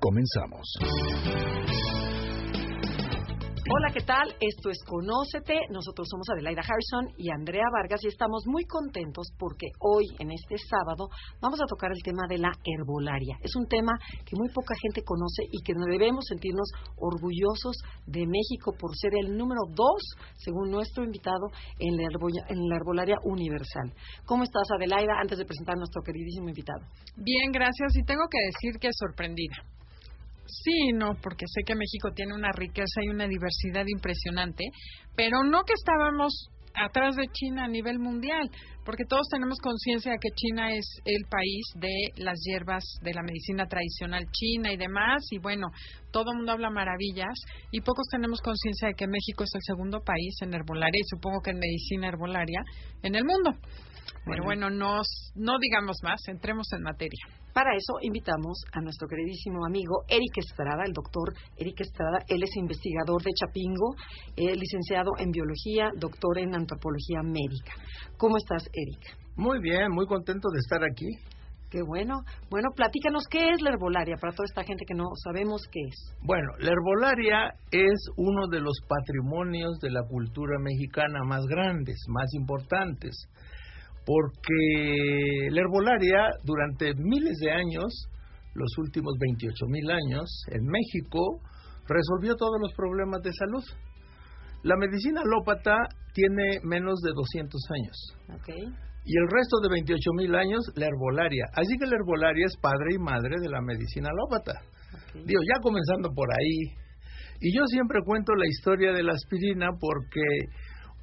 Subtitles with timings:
[0.00, 0.64] Comenzamos.
[3.68, 4.34] Hola, ¿qué tal?
[4.40, 5.60] Esto es Conócete.
[5.68, 10.56] Nosotros somos Adelaida Harrison y Andrea Vargas y estamos muy contentos porque hoy, en este
[10.56, 11.10] sábado,
[11.42, 13.36] vamos a tocar el tema de la herbolaria.
[13.42, 13.92] Es un tema
[14.24, 19.36] que muy poca gente conoce y que debemos sentirnos orgullosos de México por ser el
[19.36, 20.00] número dos,
[20.38, 22.08] según nuestro invitado, en la,
[22.48, 23.92] en la herbolaria universal.
[24.24, 26.88] ¿Cómo estás, Adelaida, antes de presentar a nuestro queridísimo invitado?
[27.18, 27.94] Bien, gracias.
[27.96, 29.79] Y tengo que decir que sorprendida.
[30.50, 34.64] Sí, no, porque sé que México tiene una riqueza y una diversidad impresionante,
[35.14, 38.48] pero no que estábamos atrás de China a nivel mundial,
[38.84, 43.22] porque todos tenemos conciencia de que China es el país de las hierbas de la
[43.22, 45.68] medicina tradicional china y demás, y bueno,
[46.10, 47.34] todo el mundo habla maravillas,
[47.70, 51.40] y pocos tenemos conciencia de que México es el segundo país en herbolaria y supongo
[51.42, 52.62] que en medicina herbolaria
[53.02, 53.52] en el mundo.
[54.24, 57.39] Pero bueno, nos, no digamos más, entremos en materia.
[57.52, 62.18] Para eso invitamos a nuestro queridísimo amigo Eric Estrada, el doctor Eric Estrada.
[62.28, 63.94] Él es investigador de Chapingo,
[64.36, 67.74] eh, licenciado en biología, doctor en antropología médica.
[68.16, 69.16] ¿Cómo estás, Eric?
[69.36, 71.08] Muy bien, muy contento de estar aquí.
[71.70, 72.22] Qué bueno.
[72.50, 76.16] Bueno, platícanos qué es la herbolaria para toda esta gente que no sabemos qué es.
[76.22, 82.34] Bueno, la herbolaria es uno de los patrimonios de la cultura mexicana más grandes, más
[82.34, 83.28] importantes
[84.10, 88.08] porque la herbolaria durante miles de años,
[88.54, 91.38] los últimos 28 mil años, en México,
[91.86, 93.62] resolvió todos los problemas de salud.
[94.64, 95.76] La medicina alópata
[96.12, 97.96] tiene menos de 200 años.
[99.04, 101.46] Y el resto de 28 mil años, la herbolaria.
[101.54, 104.58] Así que la herbolaria es padre y madre de la medicina alópata.
[105.14, 106.74] Digo, ya comenzando por ahí.
[107.40, 110.20] Y yo siempre cuento la historia de la aspirina porque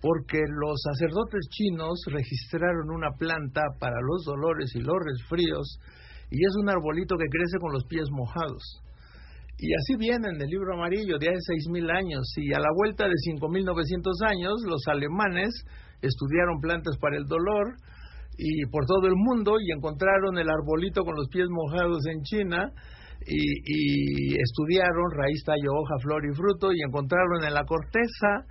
[0.01, 5.79] porque los sacerdotes chinos registraron una planta para los dolores y los resfríos
[6.29, 8.61] y es un arbolito que crece con los pies mojados.
[9.57, 12.69] Y así viene en el libro amarillo de hace seis mil años y a la
[12.75, 15.49] vuelta de cinco mil novecientos años los alemanes
[16.01, 17.73] estudiaron plantas para el dolor
[18.37, 22.71] y por todo el mundo y encontraron el arbolito con los pies mojados en China
[23.25, 28.45] y estudiaron raíz, tallo, hoja, flor y fruto y encontraron en la corteza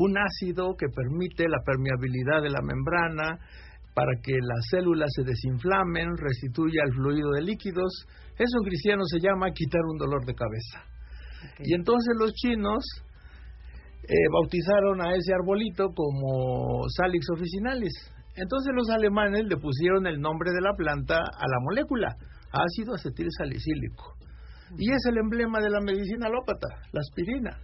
[0.00, 3.38] un ácido que permite la permeabilidad de la membrana
[3.94, 8.06] para que las células se desinflamen, restituya el fluido de líquidos.
[8.32, 10.88] Eso en cristiano se llama quitar un dolor de cabeza.
[11.58, 12.84] Y entonces los chinos
[14.04, 17.92] eh, bautizaron a ese arbolito como Salix officinalis.
[18.36, 22.16] Entonces los alemanes le pusieron el nombre de la planta a la molécula,
[22.52, 24.14] ácido acetil salicílico.
[24.78, 27.58] Y es el emblema de la medicina alópata, la aspirina.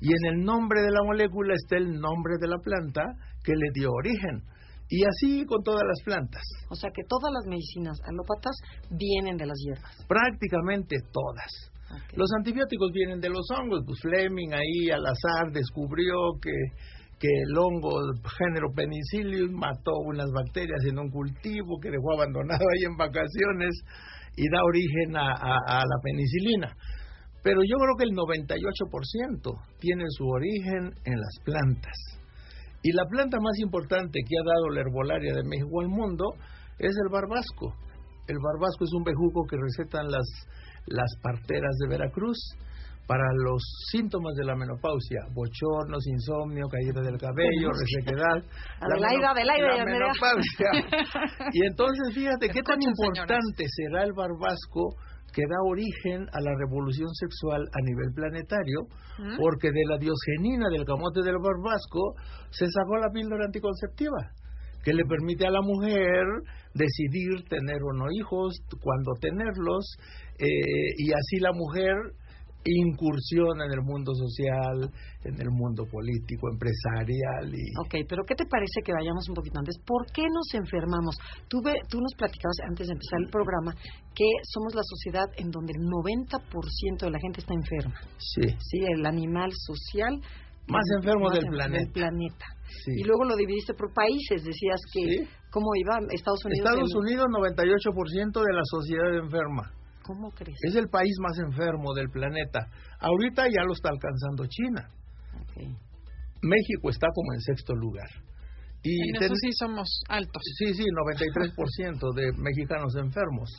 [0.00, 3.02] Y en el nombre de la molécula está el nombre de la planta
[3.44, 4.42] que le dio origen.
[4.88, 6.42] Y así con todas las plantas.
[6.68, 8.56] O sea que todas las medicinas alópatas
[8.90, 10.04] vienen de las hierbas.
[10.08, 11.70] Prácticamente todas.
[12.16, 13.82] Los antibióticos vienen de los hongos.
[13.86, 16.50] Pues Fleming ahí al azar descubrió que,
[17.20, 18.00] que el hongo
[18.38, 23.70] género penicillium mató unas bacterias en un cultivo que dejó abandonado ahí en vacaciones
[24.36, 26.76] y da origen a la penicilina.
[27.42, 31.96] Pero yo creo que el 98% tiene su origen en las plantas.
[32.82, 36.24] Y la planta más importante que ha dado la herbolaria de México al mundo
[36.78, 37.76] es el barbasco.
[38.26, 40.26] El barbasco es un bejuco que recetan las,
[40.86, 42.38] las parteras de Veracruz
[43.10, 48.38] para los síntomas de la menopausia, bochornos, insomnio, caída del cabello, resequedad.
[48.80, 50.70] Adelaida, Adelaida, la menopausia.
[51.52, 54.94] y entonces fíjate qué tan importante será el barbasco
[55.32, 58.86] que da origen a la revolución sexual a nivel planetario,
[59.18, 59.36] ¿Mm?
[59.38, 62.14] porque de la diosgenina del camote del barbasco
[62.50, 64.32] se sacó la píldora anticonceptiva,
[64.82, 66.24] que le permite a la mujer
[66.74, 69.96] decidir tener o no hijos, cuándo tenerlos,
[70.38, 71.94] eh, y así la mujer
[72.64, 74.90] incursión en el mundo social,
[75.24, 77.48] en el mundo político, empresarial.
[77.54, 77.72] Y...
[77.80, 79.76] Ok, pero ¿qué te parece que vayamos un poquito antes?
[79.84, 81.16] ¿Por qué nos enfermamos?
[81.48, 83.72] Tú, tú nos platicabas antes de empezar el programa
[84.14, 87.96] que somos la sociedad en donde el 90% de la gente está enferma.
[88.18, 88.48] Sí.
[88.58, 90.20] Sí, el animal social.
[90.68, 91.92] Más enfermo del planeta.
[91.92, 92.46] planeta.
[92.86, 95.98] Y luego lo dividiste por países, decías que, ¿cómo iba?
[96.10, 96.68] Estados Unidos.
[96.68, 99.79] Estados Unidos, 98% de la sociedad enferma.
[100.02, 100.58] ¿Cómo crees?
[100.62, 102.66] Es el país más enfermo del planeta.
[102.98, 104.88] Ahorita ya lo está alcanzando China.
[106.42, 108.08] México está como en sexto lugar.
[108.82, 110.42] Y en eso sí somos altos.
[110.58, 113.50] Sí, sí, 93% de mexicanos enfermos.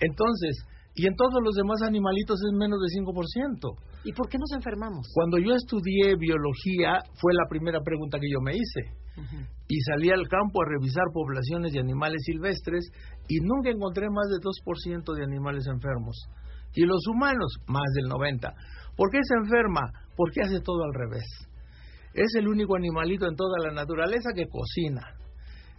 [0.00, 3.78] Entonces, y en todos los demás animalitos es menos de 5%.
[4.04, 5.06] ¿Y por qué nos enfermamos?
[5.14, 9.01] Cuando yo estudié biología, fue la primera pregunta que yo me hice.
[9.68, 12.90] Y salí al campo a revisar poblaciones de animales silvestres
[13.28, 16.28] y nunca encontré más de 2% de animales enfermos.
[16.74, 18.54] Y los humanos, más del 90%.
[18.96, 19.90] ¿Por qué se enferma?
[20.16, 21.24] Porque hace todo al revés.
[22.14, 25.14] Es el único animalito en toda la naturaleza que cocina.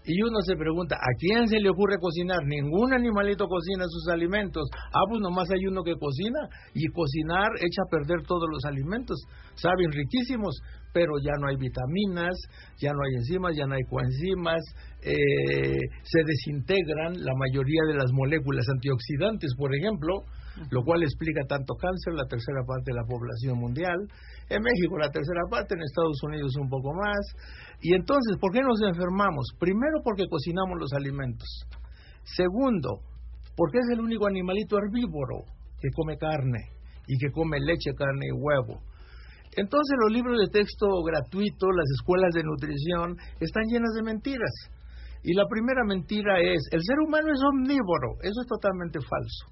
[0.05, 2.39] Y uno se pregunta, ¿a quién se le ocurre cocinar?
[2.45, 4.67] Ningún animalito cocina sus alimentos.
[4.91, 6.39] Ah, pues nomás hay uno que cocina
[6.73, 9.17] y cocinar echa a perder todos los alimentos.
[9.55, 10.59] Saben riquísimos,
[10.93, 12.35] pero ya no hay vitaminas,
[12.79, 14.61] ya no hay enzimas, ya no hay coenzimas,
[15.01, 20.25] eh, se desintegran la mayoría de las moléculas antioxidantes, por ejemplo,
[20.69, 23.97] lo cual explica tanto cáncer, la tercera parte de la población mundial,
[24.53, 27.19] en México la tercera parte, en Estados Unidos un poco más.
[27.81, 29.49] Y entonces, ¿por qué nos enfermamos?
[29.59, 31.47] Primero porque cocinamos los alimentos.
[32.23, 33.01] Segundo,
[33.55, 35.45] porque es el único animalito herbívoro
[35.79, 36.71] que come carne
[37.07, 38.81] y que come leche, carne y huevo.
[39.55, 44.53] Entonces los libros de texto gratuitos, las escuelas de nutrición, están llenas de mentiras.
[45.23, 48.17] Y la primera mentira es, el ser humano es omnívoro.
[48.21, 49.45] Eso es totalmente falso.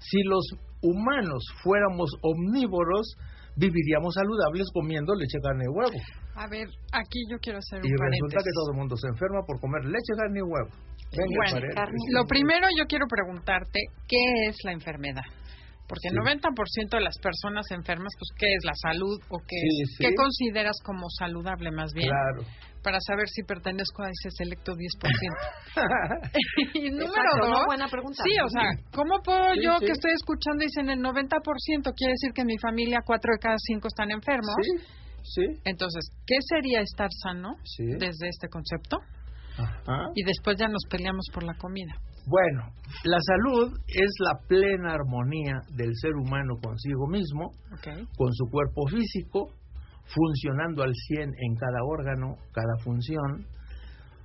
[0.00, 0.44] Si los
[0.82, 3.16] humanos fuéramos omnívoros,
[3.56, 5.98] viviríamos saludables comiendo leche, carne y huevo.
[6.34, 9.42] A ver, aquí yo quiero hacer un Y resulta que todo el mundo se enferma
[9.46, 10.70] por comer leche, carne y huevo.
[11.14, 11.66] bueno,
[12.10, 15.24] lo primero yo quiero preguntarte, ¿qué es la enfermedad?
[15.86, 19.56] Porque el 90% de las personas enfermas, pues, ¿qué es la salud o qué,
[19.98, 22.08] ¿qué consideras como saludable más bien?
[22.08, 22.48] Claro.
[22.84, 24.76] Para saber si pertenezco a ese selecto 10%.
[26.74, 27.64] y número Exacto, dos.
[27.66, 28.22] buena pregunta.
[28.22, 31.40] Sí, o sea, ¿cómo puedo yo que estoy escuchando dicen el 90%
[31.96, 34.54] quiere decir que en mi familia 4 de cada 5 están enfermos?
[34.60, 34.76] Sí,
[35.22, 35.60] sí.
[35.64, 37.56] Entonces, ¿qué sería estar sano
[37.98, 38.98] desde este concepto?
[39.56, 40.10] Ajá.
[40.14, 41.94] Y después ya nos peleamos por la comida.
[42.26, 42.72] Bueno,
[43.04, 47.50] la salud es la plena armonía del ser humano consigo mismo,
[48.16, 49.50] con su cuerpo físico,
[50.06, 53.46] funcionando al 100 en cada órgano, cada función.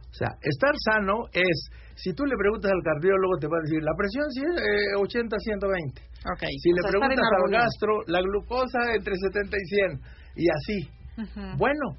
[0.10, 3.82] O sea, estar sano es, si tú le preguntas al cardiólogo, te va a decir,
[3.84, 6.02] la presión sí es 80 120.
[6.34, 6.54] Okay.
[6.60, 10.02] Si le preguntas al gastro, la glucosa entre 70 y 100.
[10.36, 10.90] Y así.
[11.58, 11.96] Bueno,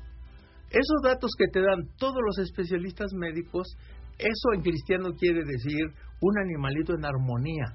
[0.70, 3.76] esos datos que te dan todos los especialistas médicos
[4.20, 5.80] eso en cristiano quiere decir
[6.20, 7.74] un animalito en armonía,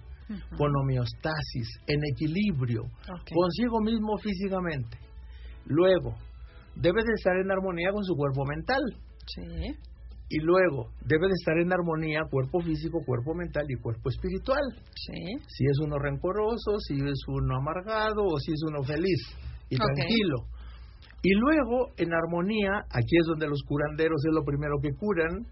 [0.58, 2.84] con homeostasis, en equilibrio,
[3.34, 4.98] consigo mismo físicamente.
[5.66, 6.16] Luego,
[6.76, 8.82] debe de estar en armonía con su cuerpo mental.
[9.28, 9.42] Sí.
[10.28, 14.64] Y luego, debe de estar en armonía cuerpo físico, cuerpo mental y cuerpo espiritual.
[14.96, 15.38] Sí.
[15.48, 19.22] Si es uno rencoroso, si es uno amargado o si es uno feliz
[19.70, 20.48] y tranquilo.
[21.22, 25.48] Y luego, en armonía, aquí es donde los curanderos es lo primero que curan,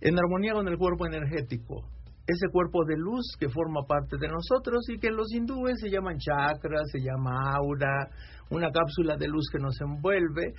[0.00, 1.84] en armonía con el cuerpo energético,
[2.26, 6.18] ese cuerpo de luz que forma parte de nosotros y que los hindúes se llaman
[6.18, 8.08] chakras, se llama aura,
[8.50, 10.52] una cápsula de luz que nos envuelve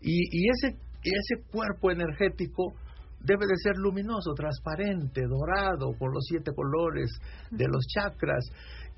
[0.00, 2.74] y, ese, ese cuerpo energético
[3.20, 7.10] debe de ser luminoso, transparente, dorado, por los siete colores
[7.50, 8.44] de los chakras.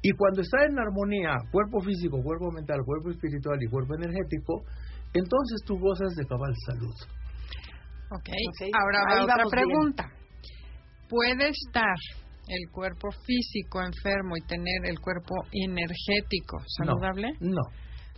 [0.02, 4.65] Y cuando está en armonía, cuerpo físico, cuerpo mental, cuerpo espiritual y cuerpo energético,
[5.15, 6.94] entonces tú gozas de cabal salud.
[8.10, 8.29] Ok,
[8.74, 10.10] ahora otra pregunta.
[11.08, 11.94] ¿Puede estar
[12.48, 17.32] el cuerpo físico enfermo y tener el cuerpo energético saludable?
[17.41, 17.62] No,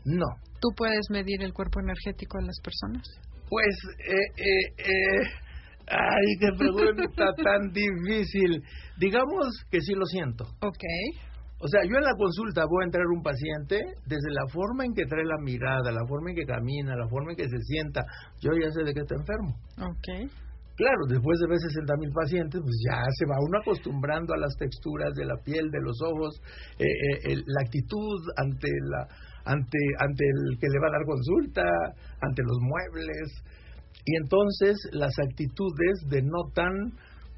[0.05, 0.27] no.
[0.61, 3.07] ¿Tú puedes medir el cuerpo energético de las personas?
[3.49, 5.23] Pues, eh, eh, eh,
[5.89, 8.63] ay, qué pregunta tan difícil.
[8.99, 10.45] Digamos que sí lo siento.
[10.61, 10.85] Ok.
[11.61, 14.95] O sea, yo en la consulta voy a entrar un paciente desde la forma en
[14.95, 18.05] que trae la mirada, la forma en que camina, la forma en que se sienta.
[18.41, 19.57] Yo ya sé de qué está enfermo.
[19.79, 20.31] Ok.
[20.79, 24.55] Claro, después de ver 60 mil pacientes, pues ya se va uno acostumbrando a las
[24.55, 26.41] texturas de la piel, de los ojos,
[26.79, 29.03] eh, eh, la actitud ante la
[29.45, 31.67] ante ante el que le va a dar consulta,
[32.23, 33.43] ante los muebles
[34.07, 36.73] y entonces las actitudes denotan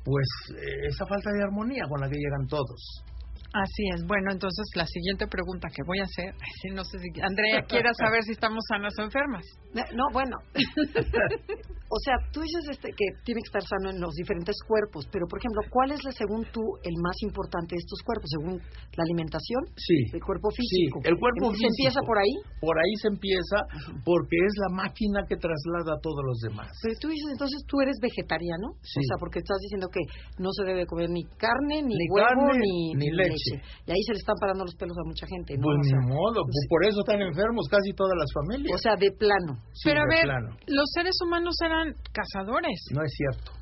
[0.04, 3.04] pues eh, esa falta de armonía con la que llegan todos.
[3.52, 4.06] Así es.
[4.06, 6.34] Bueno, entonces la siguiente pregunta que voy a hacer,
[6.74, 9.44] no sé si Andrea quiera saber si estamos sanas o enfermas.
[9.74, 10.38] No, bueno.
[10.54, 15.26] o sea, tú dices este que tiene que estar sano en los diferentes cuerpos, pero
[15.26, 18.30] por ejemplo, ¿cuál es, según tú, el más importante de estos cuerpos?
[18.30, 19.66] ¿Según la alimentación?
[19.74, 20.14] Sí.
[20.14, 21.02] ¿El cuerpo físico?
[21.02, 21.66] Sí, el cuerpo físico.
[21.66, 22.34] ¿Se empieza por ahí?
[22.62, 23.58] Por ahí se empieza
[24.06, 26.70] porque es la máquina que traslada a todos los demás.
[26.82, 28.78] Pero tú dices, entonces tú eres vegetariano.
[28.82, 29.02] Sí.
[29.02, 30.02] O sea, porque estás diciendo que
[30.38, 33.39] no se debe comer ni carne, ni, ni huevo, carne, ni, ni leche.
[33.40, 33.64] Noche.
[33.86, 35.64] Y ahí se le están parando los pelos a mucha gente, ¿no?
[35.64, 38.72] Pues O ni sea, modo, pues, por eso están enfermos casi todas las familias.
[38.74, 39.52] o sea, de plano.
[39.72, 40.50] Sí, Pero a ver, plano.
[40.66, 42.78] los seres humanos eran cazadores.
[42.92, 43.52] No es cierto.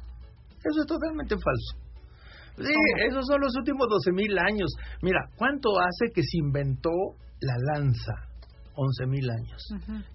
[0.58, 1.70] Eso es totalmente falso.
[2.58, 3.06] Sí, ¿Cómo?
[3.08, 4.70] esos son los últimos 12.000 años.
[5.02, 6.90] Mira, ¿cuánto hace que se inventó
[7.40, 8.14] la lanza?
[8.74, 9.62] 11.000 años.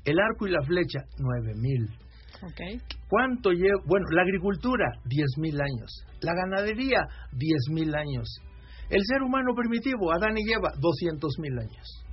[0.04, 1.98] El arco y la flecha, 9.000.
[2.44, 2.82] ok.
[3.10, 3.80] ¿Cuánto lleva?
[3.86, 6.06] Bueno, la agricultura, 10.000 años.
[6.22, 8.28] La ganadería, 10.000 años.
[8.90, 12.04] El ser humano primitivo, Adán y Eva, 200.000 años.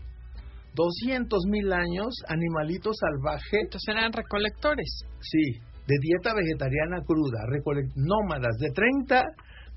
[0.74, 5.02] 200.000 años, animalito salvaje, Entonces eran recolectores.
[5.20, 7.40] sí, de dieta vegetariana cruda,
[7.96, 9.22] nómadas, de 30,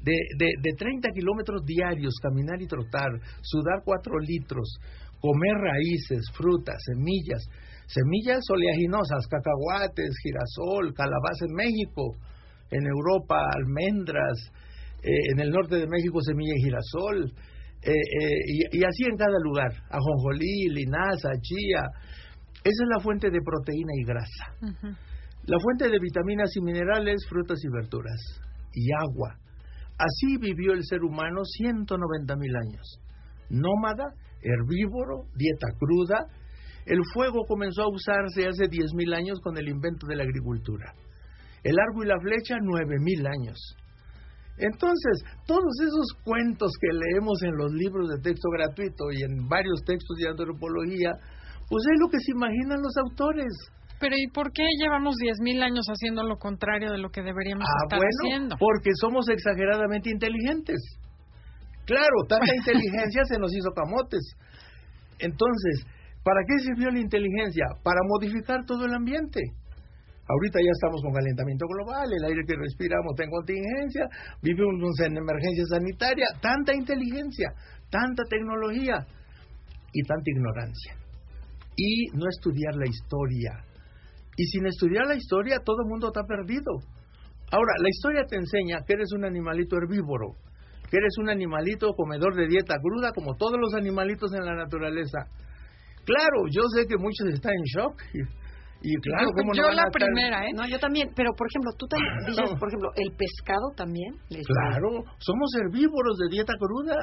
[0.02, 3.10] de, de, de 30 kilómetros diarios, caminar y trotar,
[3.42, 4.78] sudar 4 litros,
[5.20, 7.42] comer raíces, frutas, semillas,
[7.88, 12.16] semillas oleaginosas, cacahuates, girasol, calabaza en México,
[12.70, 14.52] en Europa, almendras,
[15.04, 17.34] eh, en el norte de México semilla de girasol,
[17.84, 21.84] eh, eh, y, y así en cada lugar, ajonjolí, linaza, chía.
[22.64, 24.96] Esa es la fuente de proteína y grasa.
[25.46, 28.40] La fuente de vitaminas y minerales, frutas y verduras.
[28.72, 29.36] Y agua.
[29.98, 33.00] Así vivió el ser humano 190 mil años.
[33.50, 34.06] Nómada,
[34.42, 36.26] herbívoro, dieta cruda.
[36.86, 40.94] El fuego comenzó a usarse hace 10 mil años con el invento de la agricultura.
[41.64, 43.60] El arco y la flecha, 9 mil años.
[44.58, 49.82] Entonces, todos esos cuentos que leemos en los libros de texto gratuito y en varios
[49.86, 51.12] textos de antropología,
[51.68, 53.50] pues es lo que se imaginan los autores.
[54.00, 57.84] Pero ¿y por qué llevamos 10.000 años haciendo lo contrario de lo que deberíamos Ah,
[57.86, 58.56] estar bueno, haciendo?
[58.60, 60.78] porque somos exageradamente inteligentes.
[61.86, 64.22] Claro, tanta inteligencia se nos hizo camotes.
[65.20, 65.86] Entonces,
[66.24, 67.66] ¿para qué sirvió la inteligencia?
[67.84, 69.40] Para modificar todo el ambiente.
[70.24, 74.08] Ahorita ya estamos con calentamiento global, el aire que respiramos está en contingencia,
[74.42, 77.52] vivimos en emergencia sanitaria, tanta inteligencia,
[77.92, 79.06] tanta tecnología
[79.92, 80.96] y tanta ignorancia.
[81.76, 83.66] Y no estudiar la historia.
[84.38, 86.72] Y sin estudiar la historia, todo el mundo está perdido.
[87.52, 90.38] Ahora, la historia te enseña que eres un animalito herbívoro,
[90.90, 95.28] que eres un animalito comedor de dieta cruda como todos los animalitos en la naturaleza.
[96.06, 98.02] Claro, yo sé que muchos están en shock
[98.84, 100.52] y, claro, yo ¿cómo no yo a la estar- primera, ¿eh?
[100.54, 104.12] No, yo también, pero por ejemplo, tú también dices, por ejemplo, el pescado también.
[104.30, 106.98] les- Claro, somos herbívoros de dieta cruda.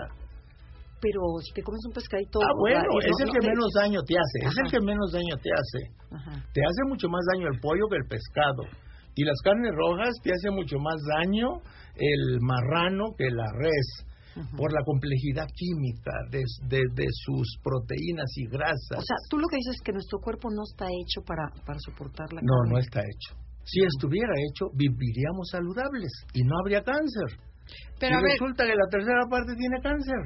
[1.00, 2.40] Pero si te comes un pescadito...
[2.44, 4.70] Ah, bueno, y es no- el no que menos daño te hace, es el Ajá.
[4.70, 5.80] que menos daño te hace.
[6.12, 6.32] Ajá.
[6.52, 8.62] Te hace mucho más daño el pollo que el pescado.
[9.16, 11.48] Y las carnes rojas te hace mucho más daño
[11.96, 13.88] el marrano que la res,
[14.56, 18.98] Por la complejidad química de, de- de sus proteínas y grasas.
[18.98, 21.78] O sea, tú lo que dices es que nuestro cuerpo no está hecho para, para
[21.80, 22.70] soportar la no, carne.
[22.72, 23.34] no está hecho.
[23.64, 27.38] Si estuviera hecho, viviríamos saludables y no habría cáncer.
[27.98, 30.22] Pero y a ver, resulta que la tercera parte tiene cáncer.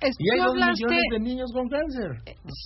[0.00, 0.84] es- Y hay tú dos hablaste...
[0.84, 2.10] millones de niños con cáncer.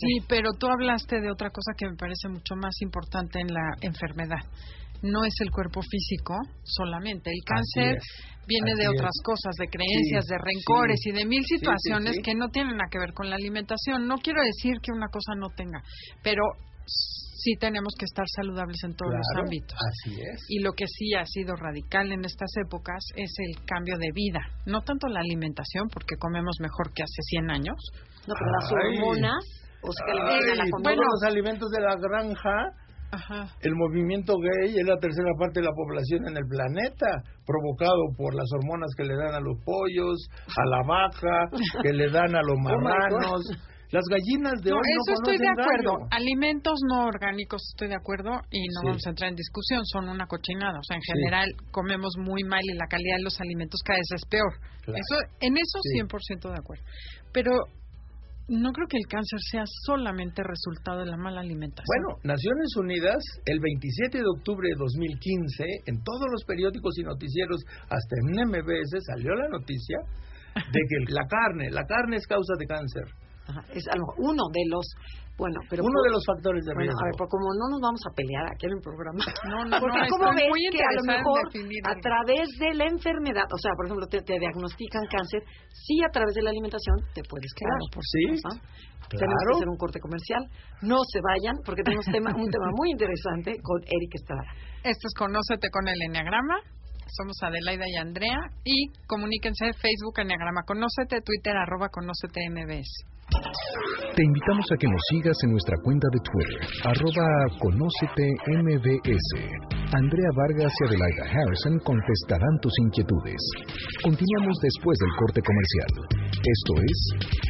[0.01, 3.67] Sí, pero tú hablaste de otra cosa que me parece mucho más importante en la
[3.83, 4.43] enfermedad.
[5.03, 7.31] No es el cuerpo físico solamente.
[7.31, 7.99] El cáncer
[8.47, 9.23] viene de otras es.
[9.25, 11.11] cosas, de creencias, Sí, de rencores sí.
[11.11, 12.23] y de mil Sí, sí, situaciones sí.
[12.23, 14.07] que no tienen nada que ver con la alimentación.
[14.07, 15.81] No quiero decir que una cosa no tenga,
[16.23, 16.43] pero
[16.87, 19.73] sí tenemos que estar saludables en todos los ámbitos.
[19.81, 20.45] Así es.
[20.49, 24.41] Y lo que sí ha sido radical en estas épocas es el cambio de vida.
[24.67, 27.77] No tanto la alimentación, porque comemos mejor que hace 100 años.
[28.29, 29.45] No, pero las hormonas,
[29.83, 30.91] o sea, que le la Ay, comida.
[30.93, 32.53] todos los alimentos de la granja
[33.13, 33.49] Ajá.
[33.61, 38.35] El movimiento gay es la tercera parte de la población en el planeta, provocado por
[38.35, 41.51] las hormonas que le dan a los pollos, a la vaca,
[41.83, 43.43] que le dan a los my marranos.
[43.91, 46.07] Las gallinas de No, hoy no eso estoy de acuerdo.
[46.13, 48.87] Alimentos no orgánicos estoy de acuerdo y no Sí.
[48.87, 50.79] vamos a entrar en discusión, son una cochinada.
[50.79, 51.11] O sea, en Sí.
[51.19, 54.53] general comemos muy mal y la calidad de los alimentos cada vez es peor.
[54.87, 54.95] Claro.
[54.95, 55.99] Eso, en eso Sí.
[55.99, 56.85] 100% de acuerdo.
[57.33, 57.51] Pero
[58.51, 61.87] no creo que el cáncer sea solamente resultado de la mala alimentación.
[61.87, 67.63] Bueno, Naciones Unidas, el 27 de octubre de 2015, en todos los periódicos y noticieros,
[67.89, 69.99] hasta en MBS, salió la noticia
[70.55, 73.05] de que la carne, la carne es causa de cáncer.
[73.51, 74.87] Ajá, es a lo mejor uno de los,
[75.37, 77.01] bueno, pero Uno por- de los factores de bueno, riesgo.
[77.03, 79.75] a ver, pues como no nos vamos a pelear aquí en el programa, No, no,
[79.83, 83.49] porque no, ¿cómo ves muy que a lo mejor definir a través de la enfermedad,
[83.51, 85.43] o sea, por ejemplo, te, te diagnostican cáncer,
[85.73, 87.75] sí a través de la alimentación te puedes quedar.
[87.81, 88.23] Claro, por Sí.
[89.11, 89.57] Tenemos que claro.
[89.59, 90.43] hacer un corte comercial.
[90.83, 94.47] No se vayan porque tenemos tema, un tema muy interesante con Eric Estrada.
[94.87, 96.61] Esto es Conócete con el Enneagrama.
[97.11, 98.39] Somos Adelaida y Andrea.
[98.63, 102.87] Y comuníquense Facebook Enneagrama Conócete, Twitter arroba Conócete MBS.
[104.21, 107.27] Te invitamos a que nos sigas en nuestra cuenta de Twitter, arroba
[107.59, 108.27] Conócete
[108.59, 109.31] MBS.
[109.97, 113.41] Andrea Vargas y Adelaida Harrison contestarán tus inquietudes.
[114.03, 115.91] Continuamos después del corte comercial.
[116.37, 116.99] Esto es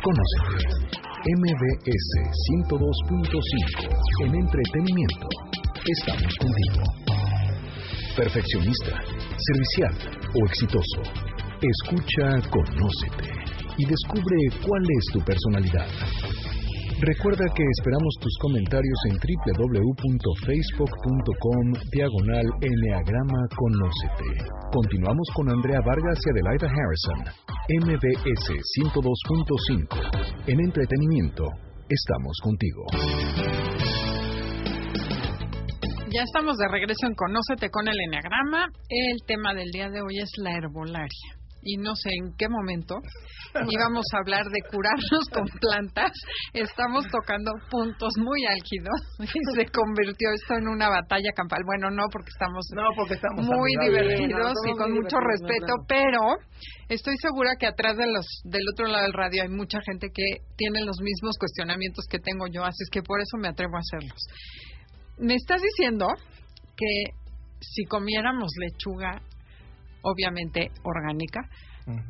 [0.05, 1.01] Conócete.
[1.27, 2.11] MBS
[2.69, 4.27] 102.5.
[4.27, 5.27] En entretenimiento.
[5.81, 6.85] Estamos contigo.
[8.17, 8.95] Perfeccionista,
[9.37, 9.95] servicial
[10.35, 11.03] o exitoso.
[11.61, 13.41] Escucha Conócete
[13.81, 15.89] y descubre cuál es tu personalidad.
[17.01, 24.45] Recuerda que esperamos tus comentarios en www.facebook.com diagonal Enneagrama Conócete.
[24.71, 27.25] Continuamos con Andrea Vargas y Adelaida Harrison.
[27.89, 28.53] MBS
[28.93, 29.97] 102.5.
[30.47, 31.49] En entretenimiento,
[31.89, 32.85] estamos contigo.
[36.13, 38.67] Ya estamos de regreso en Conócete con el Enneagrama.
[38.91, 42.97] El tema del día de hoy es la herbolaria y no sé en qué momento
[43.69, 46.12] íbamos a hablar de curarnos con plantas.
[46.52, 51.61] Estamos tocando puntos muy álgidos y se convirtió esto en una batalla campal.
[51.67, 56.37] Bueno, no porque estamos, no, porque estamos muy divertidos y con mucho respeto, pero
[56.88, 60.45] estoy segura que atrás de los del otro lado del radio hay mucha gente que
[60.57, 63.81] tiene los mismos cuestionamientos que tengo yo, así es que por eso me atrevo a
[63.81, 64.21] hacerlos.
[65.19, 66.07] Me estás diciendo
[66.76, 67.21] que
[67.61, 69.21] si comiéramos lechuga
[70.02, 71.40] obviamente orgánica,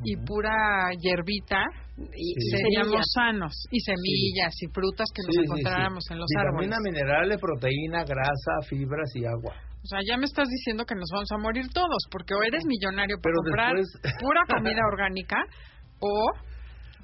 [0.04, 1.64] y pura hierbita,
[1.96, 6.92] y seríamos sanos, y semillas y frutas que nos encontráramos en los Vitamina, árboles.
[6.92, 9.54] minerales, proteína, grasa, fibras y agua.
[9.82, 12.62] O sea, ya me estás diciendo que nos vamos a morir todos, porque o eres
[12.66, 15.38] millonario para Pero comprar después- pura comida orgánica,
[16.00, 16.28] o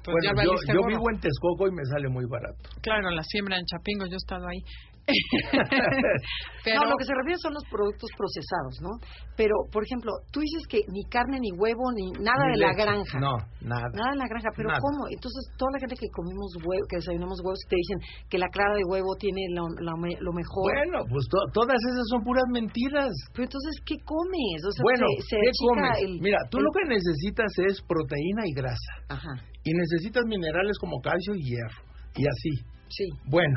[0.03, 2.69] pues ya bueno, yo, yo vivo en Texcoco y me sale muy barato.
[2.81, 4.61] Claro, la siembra en Chapingo, yo he estado ahí.
[6.63, 8.91] Pero No, lo que se refiere son los productos procesados, ¿no?
[9.39, 12.73] Pero, por ejemplo, tú dices que ni carne, ni huevo, ni nada Ni de la
[12.75, 13.15] granja.
[13.19, 13.87] No, nada.
[13.95, 14.79] Nada de la granja, pero Nada.
[14.83, 15.07] ¿cómo?
[15.07, 17.97] Entonces, toda la gente que comimos huevo, que desayunamos huevos, te dicen
[18.27, 20.67] que la clara de huevo tiene lo, lo me- lo mejor.
[20.75, 23.11] Bueno, pues to- todas esas son puras mentiras.
[23.31, 24.59] Pero entonces, ¿qué comes?
[24.67, 25.97] O sea, bueno, se, se ¿qué comes?
[26.03, 28.91] el- Mira, tú el- lo que necesitas es proteína y grasa.
[29.07, 29.33] Ajá,
[29.63, 31.79] Y necesitas minerales como calcio y hierro.
[32.15, 32.51] Y así.
[32.89, 33.05] sí.
[33.29, 33.55] Bueno,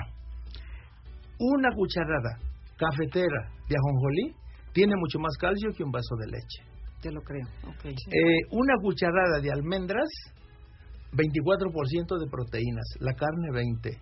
[1.40, 2.38] una cucharada
[2.76, 4.34] cafetera de ajonjolí
[4.72, 6.62] tiene mucho más calcio que un vaso de leche.
[7.02, 7.46] Te lo creo.
[7.76, 7.92] Okay.
[7.92, 10.08] Eh, una cucharada de almendras,
[11.12, 13.98] 24% de proteínas, la carne 20,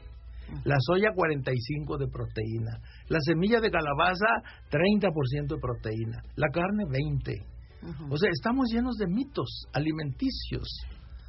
[0.65, 7.33] la soya 45 de proteína, la semilla de calabaza 30% de proteína, la carne 20.
[7.83, 8.15] Ujú.
[8.15, 10.67] O sea, estamos llenos de mitos alimenticios.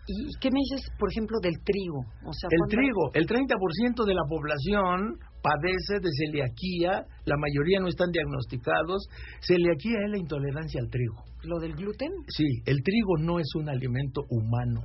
[0.10, 2.00] ¿Y qué me dices, por ejemplo, del trigo?
[2.26, 7.80] O sea, El ¿cuánto- trigo, el 30% de la población padece de celiaquía, la mayoría
[7.80, 9.06] no están diagnosticados.
[9.46, 11.16] Celiaquía es la intolerancia al trigo.
[11.44, 12.10] ¿Lo del gluten?
[12.28, 14.82] Sí, el trigo no es un alimento humano.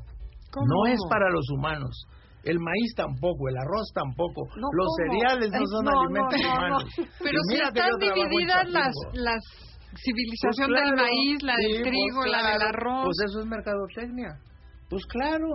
[0.52, 0.66] ¿Cómo?
[0.68, 1.96] No es para los humanos.
[2.44, 4.96] El maíz tampoco, el arroz tampoco, No, los ¿cómo?
[5.00, 6.54] cereales no son no, no, alimentos no, no.
[6.54, 6.84] humanos.
[7.24, 9.40] Pero si están divididas las, las
[9.96, 13.04] civilización Pues del maíz, la sí, del trigo, pues la del arroz.
[13.06, 14.30] Pues eso es mercadotecnia.
[14.90, 15.48] Pues claro,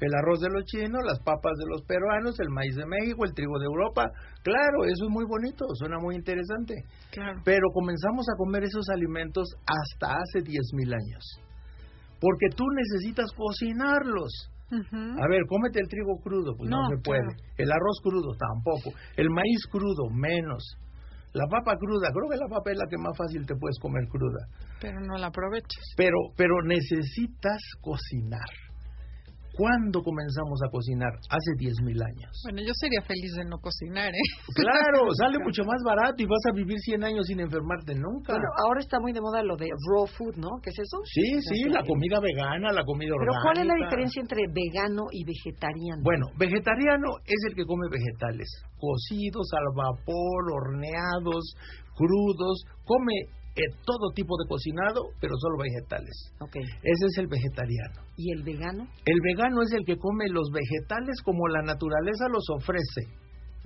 [0.00, 3.34] el arroz de los chinos, las papas de los peruanos, el maíz de México, el
[3.34, 4.04] trigo de Europa.
[4.42, 6.74] Claro, eso es muy bonito, suena muy interesante.
[7.10, 7.40] claro.
[7.44, 11.24] Pero comenzamos a comer esos alimentos hasta hace 10.000 años.
[12.20, 14.50] Porque tú necesitas cocinarlos.
[14.70, 17.22] A ver, cómete el trigo crudo, pues no, No, se puede.
[17.22, 17.42] claro.
[17.56, 18.90] El arroz crudo tampoco.
[19.16, 20.62] El maíz crudo, menos.
[21.32, 24.06] La papa cruda, creo que la papa es la que más fácil te puedes comer
[24.08, 24.46] cruda.
[24.80, 25.94] Pero no la aproveches.
[25.96, 28.48] Pero, pero necesitas cocinar.
[29.58, 31.10] ¿Cuándo comenzamos a cocinar?
[31.34, 32.30] Hace 10.000 años.
[32.46, 34.28] Bueno, yo sería feliz de no cocinar, ¿eh?
[34.54, 38.38] Claro, sale mucho más barato y vas a vivir 100 años sin enfermarte nunca.
[38.38, 40.62] Bueno, ahora está muy de moda lo de raw food, ¿no?
[40.62, 41.02] ¿Qué es eso?
[41.10, 43.42] Sí, sí, la comida vegana, la comida Pero orgánica.
[43.42, 46.06] ¿cuál es la diferencia entre vegano y vegetariano?
[46.06, 48.46] Bueno, vegetariano es el que come vegetales,
[48.78, 51.58] cocidos, al vapor, horneados,
[51.98, 53.26] crudos, come
[53.58, 56.14] eh, todo tipo de cocinado, pero solo vegetales.
[56.54, 58.06] Ese es el vegetariano.
[58.16, 58.86] ¿Y el vegano?
[59.04, 63.10] El vegano es el que come los vegetales como la naturaleza los ofrece.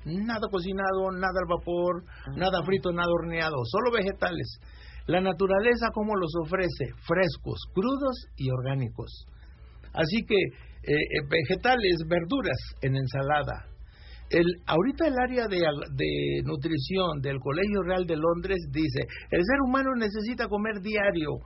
[0.06, 2.04] Nada cocinado, nada al vapor,
[2.36, 4.58] nada frito, nada horneado, solo vegetales.
[5.06, 9.26] La naturaleza como los ofrece, frescos, crudos y orgánicos.
[9.92, 13.66] Así que eh, eh, vegetales, verduras en ensalada.
[14.32, 19.60] El, ahorita el área de, de nutrición del Colegio Real de Londres dice, el ser
[19.66, 21.38] humano necesita comer diario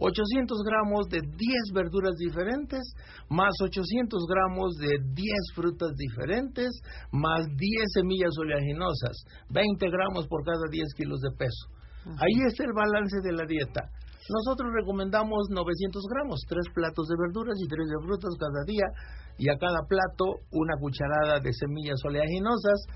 [0.00, 2.80] 800 gramos de 10 verduras diferentes,
[3.28, 6.70] más 800 gramos de 10 frutas diferentes,
[7.12, 11.68] más 10 semillas oleaginosas, 20 gramos por cada 10 kilos de peso.
[12.16, 13.90] Ahí está el balance de la dieta.
[14.30, 18.86] Nosotros recomendamos 900 gramos, tres platos de verduras y tres de frutas cada día,
[19.38, 22.86] y a cada plato una cucharada de semillas oleaginosas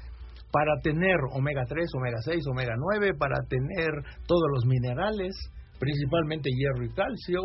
[0.52, 3.90] para tener omega 3, omega 6, omega 9, para tener
[4.28, 5.34] todos los minerales,
[5.80, 7.40] principalmente hierro y calcio,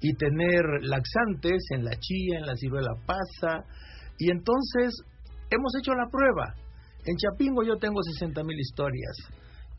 [0.00, 3.60] y tener laxantes en la chía, en la ciruela pasa.
[4.16, 5.04] Y entonces
[5.50, 6.54] hemos hecho la prueba.
[7.04, 9.16] En Chapingo yo tengo 60 mil historias.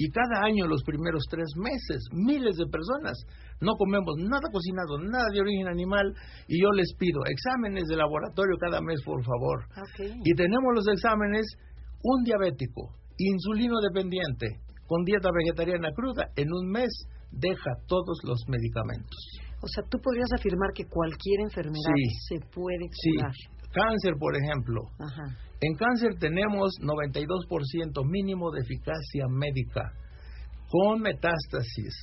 [0.02, 3.20] Y cada año, los primeros tres meses, miles de personas
[3.60, 6.16] no comemos nada cocinado, nada de origen animal.
[6.48, 9.68] Y yo les pido exámenes de laboratorio cada mes, por favor.
[10.24, 11.46] Y tenemos los exámenes,
[12.02, 16.90] un diabético, insulino dependiente, con dieta vegetariana cruda, en un mes
[17.32, 19.20] deja todos los medicamentos.
[19.62, 21.92] O sea, tú podrías afirmar que cualquier enfermedad
[22.30, 23.34] se puede curar.
[23.36, 23.68] Sí.
[23.74, 24.82] Cáncer, por ejemplo.
[25.62, 29.92] En cáncer tenemos 92% mínimo de eficacia médica
[30.70, 31.94] con metástasis.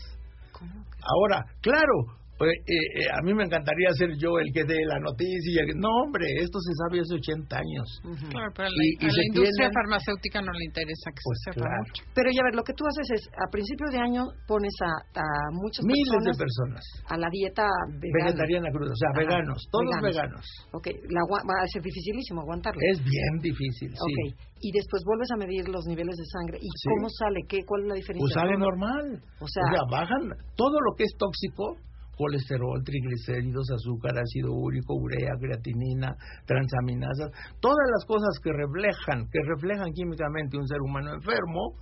[1.01, 4.99] Ahora, claro, pues, eh, eh, a mí me encantaría ser yo el que dé la
[5.01, 5.63] noticia.
[5.77, 7.87] No, hombre, esto se sabe hace 80 años.
[8.31, 12.03] Claro, pero a la, industria farmacéutica no le interesa que pues se sepa mucho.
[12.15, 15.27] Pero ya ver, lo que tú haces es, a principios de año pones a, a
[15.53, 16.83] muchas Miles personas de personas.
[17.09, 17.65] a la dieta
[18.01, 18.37] vegana.
[18.37, 20.11] Vegetariana cruda, o sea, Ajá, veganos, todos veganos.
[20.13, 20.45] veganos.
[20.77, 22.81] Ok, la, va a ser dificilísimo aguantarlo.
[22.93, 23.97] Es bien difícil, sí.
[23.97, 24.19] Ok,
[24.61, 26.59] y después vuelves a medir los niveles de sangre.
[26.61, 26.89] ¿Y Sí.
[26.97, 27.41] cómo sale?
[27.49, 28.25] ¿Qué, ¿Cuál es la diferencia?
[28.25, 29.07] Pues sale ¿Cómo- normal.
[29.41, 30.23] O sea- bajan
[30.57, 31.77] todo lo que es tóxico,
[32.17, 39.93] colesterol, triglicéridos, azúcar, ácido úrico, urea, creatinina, transaminasas, todas las cosas que reflejan, que reflejan
[39.93, 41.77] químicamente un ser humano enfermo,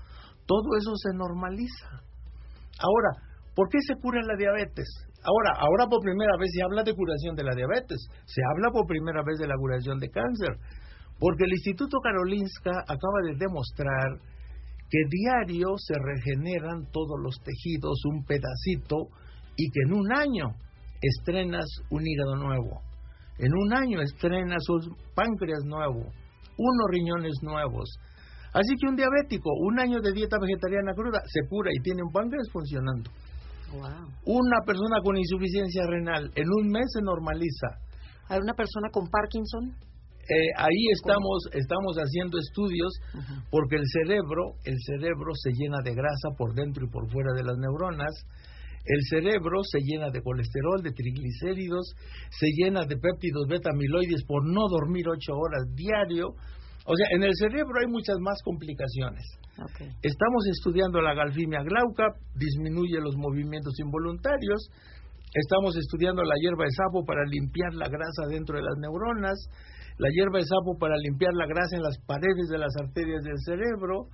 [0.47, 2.03] todo eso se normaliza.
[2.79, 3.23] Ahora,
[3.55, 4.89] ¿por qué se cura la diabetes?
[5.23, 8.87] Ahora, ahora por primera vez se habla de curación de la diabetes, se habla por
[8.87, 10.59] primera vez de la curación de cáncer,
[11.19, 14.21] porque el Instituto Karolinska acaba de demostrar
[14.91, 19.09] que diario se regeneran todos los tejidos un pedacito
[19.57, 20.55] y que en un año
[21.01, 22.81] estrenas un hígado nuevo,
[23.39, 26.01] en un año estrenas un páncreas nuevo,
[26.57, 27.89] unos riñones nuevos.
[28.53, 32.13] Así que un diabético, un año de dieta vegetariana cruda, se cura y tiene un
[32.13, 33.11] páncreas funcionando.
[33.73, 34.39] Wow.
[34.39, 37.83] Una persona con insuficiencia renal, en un mes se normaliza.
[38.29, 39.75] ¿Hay una persona con Parkinson?
[40.25, 43.43] Eh, ahí estamos, estamos haciendo estudios Ujú.
[43.51, 47.43] porque el cerebro, el cerebro se llena de grasa por dentro y por fuera de
[47.43, 48.15] las neuronas.
[48.85, 51.95] El cerebro se llena de colesterol, de triglicéridos,
[52.31, 56.37] se llena de péptidos beta amiloides por no dormir ocho horas diario.
[56.85, 59.25] O sea, en el cerebro hay muchas más complicaciones.
[60.03, 64.69] Estamos estudiando la galfimia glauca, disminuye los movimientos involuntarios.
[65.33, 69.49] Estamos estudiando la hierba de sapo para limpiar la grasa dentro de las neuronas,
[69.99, 73.39] la hierba de sapo para limpiar la grasa en las paredes de las arterias del
[73.39, 74.09] cerebro.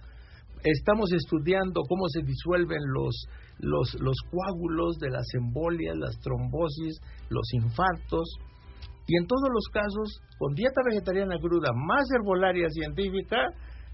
[0.64, 3.26] Estamos estudiando cómo se disuelven los,
[3.58, 8.36] los, los coágulos de las embolias, las trombosis, los infartos.
[9.06, 13.48] Y en todos los casos, con dieta vegetariana cruda más herbolaria científica,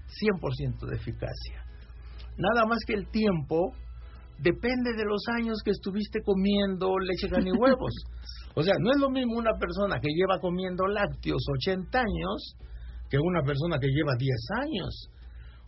[0.07, 1.65] 100% de eficacia.
[2.37, 3.71] Nada más que el tiempo
[4.39, 7.93] depende de los años que estuviste comiendo leche, carne y huevos.
[8.55, 12.55] O sea, no es lo mismo una persona que lleva comiendo lácteos 80 años
[13.09, 15.09] que una persona que lleva 10 años.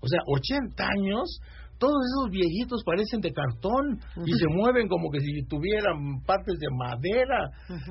[0.02, 1.40] O sea, 80 años,
[1.78, 6.68] todos esos viejitos parecen de cartón y se mueven como que si tuvieran partes de
[6.76, 7.50] madera,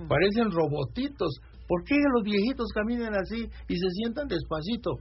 [0.08, 1.40] parecen robotitos.
[1.66, 4.92] ¿Por qué los viejitos caminan así y se sientan despacito?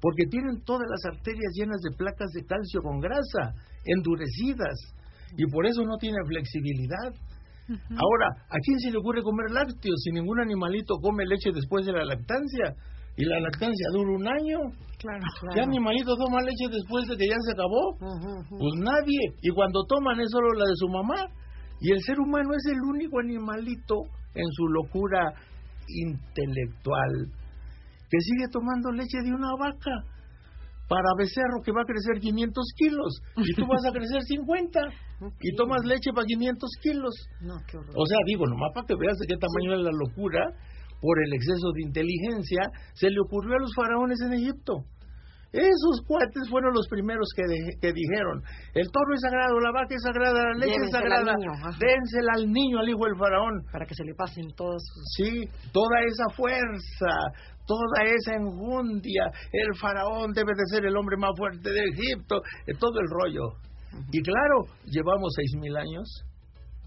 [0.00, 4.76] Porque tienen todas las arterias llenas de placas de calcio con grasa, endurecidas,
[5.36, 7.12] y por eso no tienen flexibilidad.
[7.96, 11.92] Ahora, ¿a quién se le ocurre comer lácteos si ningún animalito come leche después de
[11.92, 12.76] la lactancia?
[13.16, 14.58] Y la lactancia dura un año.
[14.98, 15.22] Claro.
[15.52, 17.96] ¿Qué animalito toma leche después de que ya se acabó?
[18.48, 19.20] Pues nadie.
[19.42, 21.28] Y cuando toman es solo la de su mamá.
[21.80, 24.02] Y el ser humano es el único animalito
[24.34, 25.32] en su locura
[25.86, 27.28] intelectual
[28.10, 29.90] que sigue tomando leche de una vaca
[30.88, 34.80] para becerro que va a crecer 500 kilos y tú vas a crecer 50
[35.40, 37.14] y tomas leche para 500 kilos.
[37.40, 37.94] No, qué horror.
[37.96, 40.44] O sea, digo, nomás para que veas de qué tamaño es la locura,
[41.04, 42.62] por el exceso de inteligencia,
[42.94, 44.88] se le ocurrió a los faraones en Egipto.
[45.52, 48.42] Esos cuates fueron los primeros que, de- que dijeron,
[48.74, 51.70] el toro es sagrado, la vaca es sagrada, la leche es al sagrada, niño, ajá.
[51.78, 53.54] dénsela al niño, al hijo del faraón.
[53.70, 55.04] Para que se le pasen todos sus...
[55.14, 57.12] Sí, toda esa fuerza,
[57.68, 62.74] toda esa enjundia, el faraón debe de ser el hombre más fuerte de Egipto, eh,
[62.74, 63.54] todo el rollo.
[64.10, 64.56] Y claro,
[64.90, 66.06] llevamos seis mil años,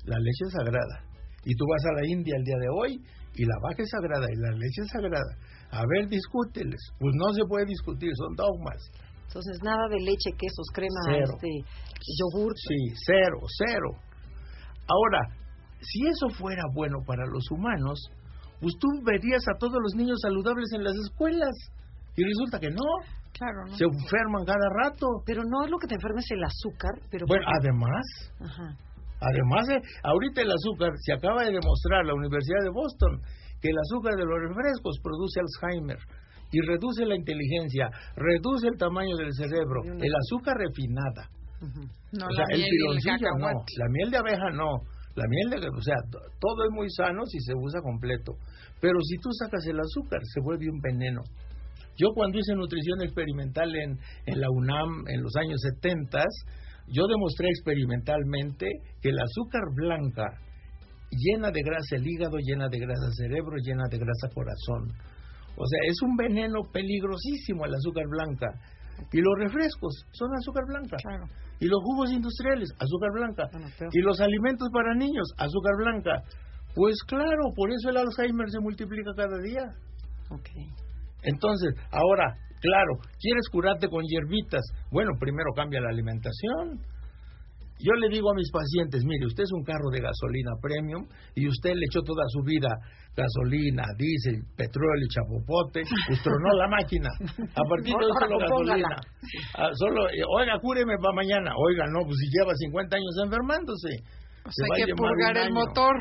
[0.03, 1.07] la leche es sagrada.
[1.45, 2.99] Y tú vas a la India el día de hoy
[3.37, 5.33] y la vaca es sagrada y la leche es sagrada.
[5.71, 6.79] A ver, discúteles.
[6.99, 8.81] Pues no se puede discutir, son dogmas.
[9.27, 11.33] Entonces, nada de leche, quesos, crema, Cero.
[11.35, 11.49] este,
[12.19, 12.55] yogurt.
[12.57, 13.89] Sí, cero, cero.
[14.87, 15.19] Ahora,
[15.81, 17.99] si eso fuera bueno para los humanos,
[18.61, 21.53] pues tú verías a todos los niños saludables en las escuelas.
[22.15, 22.87] Y resulta que no,
[23.33, 23.75] Claro, ¿no?
[23.77, 25.05] se enferman cada rato.
[25.25, 27.27] Pero no es lo que te enfermes el azúcar, pero...
[27.27, 28.05] Bueno, porque- además,
[28.39, 28.77] Ajá.
[29.19, 33.21] Además, eh, ahorita el azúcar, se acaba de demostrar la Universidad de Boston
[33.61, 35.97] que el azúcar de los refrescos produce Alzheimer
[36.51, 39.83] y reduce la inteligencia, reduce el tamaño del cerebro.
[39.83, 41.29] El azúcar refinada.
[42.13, 44.79] No, o sea, el piloncillo no, la miel de abeja no.
[45.15, 48.33] La miel de, o sea, todo es muy sano si se usa completo.
[48.79, 51.21] Pero si tú sacas el azúcar, se vuelve un veneno.
[51.97, 56.23] Yo cuando hice nutrición experimental en, en la UNAM en los años 70,
[56.87, 58.67] yo demostré experimentalmente
[59.01, 60.23] que el azúcar blanca
[61.11, 64.91] llena de grasa el hígado, llena de grasa el cerebro, llena de grasa corazón.
[65.57, 68.47] O sea, es un veneno peligrosísimo el azúcar blanca.
[69.11, 70.97] Y los refrescos son azúcar blanca.
[70.97, 71.25] Claro.
[71.59, 73.43] Y los jugos industriales, azúcar blanca.
[73.51, 73.89] Bueno.
[73.91, 76.23] Y los alimentos para niños, azúcar blanca.
[76.75, 79.65] Pues claro, por eso el Alzheimer se multiplica cada día.
[81.23, 84.63] Entonces, ahora, claro, ¿quieres curarte con hierbitas?
[84.91, 86.81] Bueno, primero cambia la alimentación.
[87.79, 91.47] Yo le digo a mis pacientes, mire, usted es un carro de gasolina premium y
[91.47, 92.69] usted le echó toda su vida
[93.13, 97.09] gasolina, diésel, petróleo y chapopote, pues tronó la máquina.
[97.17, 98.89] A partir de hoy solo gasolina.
[99.53, 101.51] Ah, solo, eh, oiga, cúreme para mañana.
[101.57, 103.89] Oiga, no, pues si lleva 50 años enfermándose.
[104.45, 105.97] O sea, a hay que purgar el motor.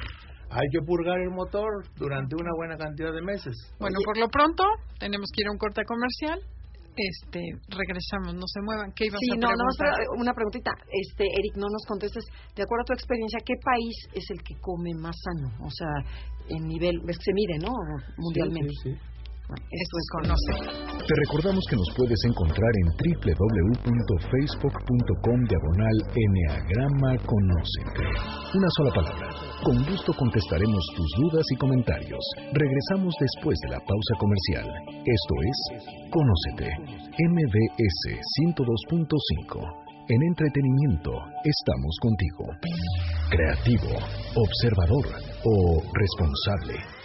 [0.51, 3.55] Hay que purgar el motor durante una buena cantidad de meses.
[3.79, 4.65] Bueno, por lo pronto
[4.99, 6.39] tenemos que ir a un corte comercial.
[6.97, 8.91] Este, regresamos, no se muevan.
[8.97, 9.77] ¿Qué ibas Sí, a no, preguntar?
[9.77, 10.71] para- una preguntita.
[10.89, 12.25] Este, Eric, no nos contestes.
[12.57, 15.53] De acuerdo a tu experiencia, ¿qué país es el que come más sano?
[15.67, 15.93] O sea,
[16.49, 17.73] en nivel, que se mide, ¿no?
[18.17, 18.71] Mundialmente.
[18.83, 19.16] Sí, sí, sí.
[19.47, 20.59] Esto es Conoce.
[21.07, 28.11] Te recordamos que nos puedes encontrar en www.facebook.com diagonal Enneagrama Conócete.
[28.59, 29.31] Una sola palabra.
[29.63, 32.19] Con gusto contestaremos tus dudas y comentarios.
[32.55, 34.67] Regresamos después de la pausa comercial.
[35.07, 35.59] Esto es
[36.11, 36.67] Conócete.
[37.15, 38.19] MBS
[38.51, 39.63] 102.5.
[40.09, 41.13] En entretenimiento
[41.45, 42.47] estamos contigo.
[43.31, 43.95] Creativo,
[44.35, 45.07] observador
[45.45, 46.96] o responsable.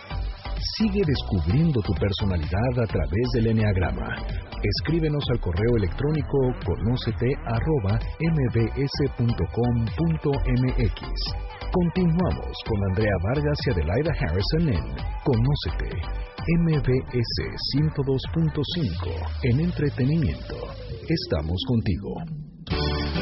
[0.78, 4.16] Sigue descubriendo tu personalidad a través del Enneagrama.
[4.62, 7.34] Escríbenos al correo electrónico conócete.
[11.72, 14.86] Continuamos con Andrea Vargas y Adelaida Harrison en
[15.24, 15.90] Conócete,
[16.60, 17.38] MBS
[17.96, 20.56] 102.5 en entretenimiento.
[21.10, 23.21] Estamos contigo.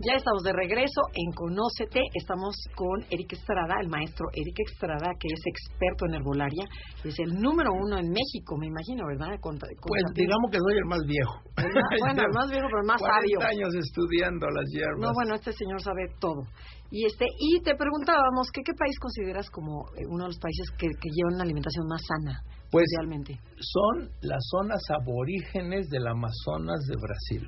[0.00, 1.98] Ya estamos de regreso en Conócete.
[2.14, 6.64] Estamos con Eric Estrada, el maestro Eric Estrada, que es experto en herbolaria.
[7.02, 9.34] Es el número uno en México, me imagino, ¿verdad?
[9.42, 11.34] Con- con Pues digamos que soy el más viejo.
[11.58, 11.82] El más-
[12.14, 13.38] bueno, el más viejo, pero el más 40 sabio.
[13.42, 15.02] años estudiando las hierbas.
[15.02, 16.46] No, bueno, este señor sabe todo.
[16.94, 20.70] Y este y te preguntábamos que qué país consideras como eh, uno de los países
[20.78, 22.38] que, que llevan una alimentación más sana
[22.70, 23.34] Pues mundialmente.
[23.60, 27.44] son las zonas aborígenes del Amazonas de Brasil.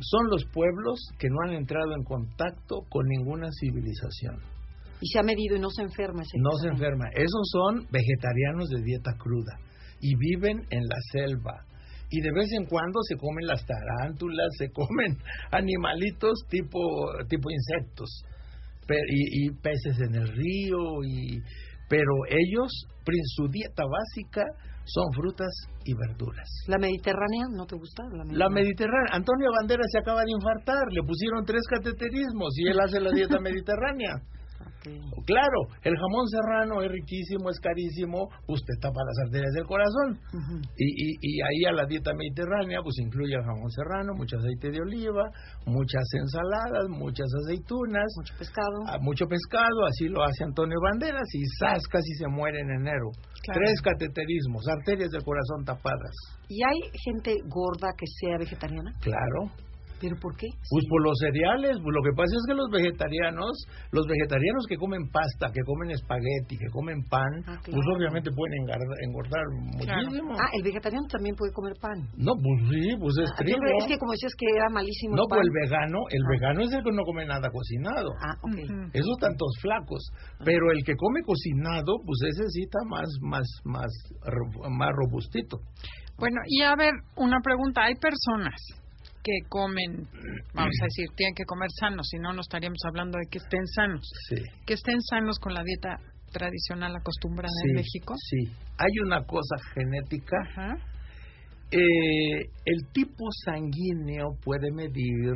[0.00, 4.40] Son los pueblos que no han entrado en contacto con ninguna civilización.
[5.00, 7.06] Y se ha medido y no se enferma ese No se enferma.
[7.14, 9.58] Esos son vegetarianos de dieta cruda
[10.00, 11.64] y viven en la selva.
[12.10, 15.18] Y de vez en cuando se comen las tarántulas, se comen
[15.52, 16.80] animalitos tipo,
[17.28, 18.22] tipo insectos
[18.88, 21.04] y, y peces en el río.
[21.04, 21.38] Y,
[21.88, 22.70] pero ellos,
[23.36, 24.44] su dieta básica
[24.88, 25.52] son frutas
[25.84, 26.48] y verduras.
[26.66, 28.02] ¿La mediterránea no te gusta?
[28.04, 28.48] La La mediterránea.
[28.48, 29.10] mediterránea.
[29.12, 33.38] Antonio Banderas se acaba de infartar, le pusieron tres cateterismos y él hace la dieta
[33.40, 34.16] mediterránea.
[35.26, 40.18] Claro, el jamón serrano es riquísimo, es carísimo, pues te tapa las arterias del corazón.
[40.76, 44.70] Y, y, y ahí a la dieta mediterránea, pues incluye el jamón serrano, mucho aceite
[44.70, 45.24] de oliva,
[45.66, 48.76] muchas ensaladas, muchas aceitunas, Mucho pescado.
[48.86, 51.82] ah, mucho pescado, así lo hace Antonio Banderas y ¡zas!
[51.88, 53.10] casi se muere en enero.
[53.42, 53.60] Claro.
[53.64, 56.14] Tres cateterismos, arterias del corazón tapadas.
[56.48, 58.92] ¿Y hay gente gorda que sea vegetariana?
[59.00, 59.52] Claro.
[60.00, 60.46] ¿Pero por qué?
[60.70, 63.50] Pues por los cereales, pues lo que pasa es que los vegetarianos,
[63.90, 68.54] los vegetarianos que comen pasta, que comen espagueti, que comen pan, Ah, pues obviamente pueden
[68.62, 70.34] engordar, engordar muchísimo.
[70.38, 71.98] Ah, el vegetariano también puede comer pan.
[72.16, 73.58] No, pues sí, pues es Ah, trigo.
[73.58, 75.38] es que como decías que era malísimo No, el pan.
[75.38, 76.30] pues el vegano, el Ah.
[76.30, 78.10] vegano es el que no come nada cocinado.
[78.22, 78.56] Ah, ok.
[78.64, 78.78] Ujú.
[78.94, 80.02] Esos tantos flacos,
[80.44, 83.90] pero el que come cocinado, pues ese sí está más, más, más,
[84.70, 85.58] más robustito.
[86.18, 87.82] Bueno, y a ver, una pregunta.
[87.84, 88.54] Hay personas
[89.22, 90.08] que comen,
[90.54, 93.66] vamos a decir, tienen que comer sanos, si no, no estaríamos hablando de que estén
[93.66, 94.08] sanos.
[94.28, 94.36] Sí.
[94.66, 95.98] Que estén sanos con la dieta
[96.32, 98.14] tradicional acostumbrada sí, en México.
[98.16, 98.52] Sí.
[98.78, 100.76] Hay una cosa genética Ajá.
[101.70, 105.34] Eh, el tipo sanguíneo puede medir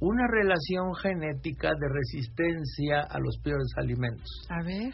[0.00, 4.28] una relación genética de resistencia a los peores alimentos.
[4.48, 4.92] A ver.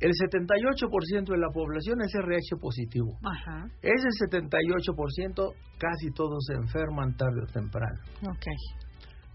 [0.00, 3.18] El 78% de la población es RH positivo.
[3.24, 3.66] Ajá.
[3.82, 7.98] Ese 78% casi todos se enferman tarde o temprano.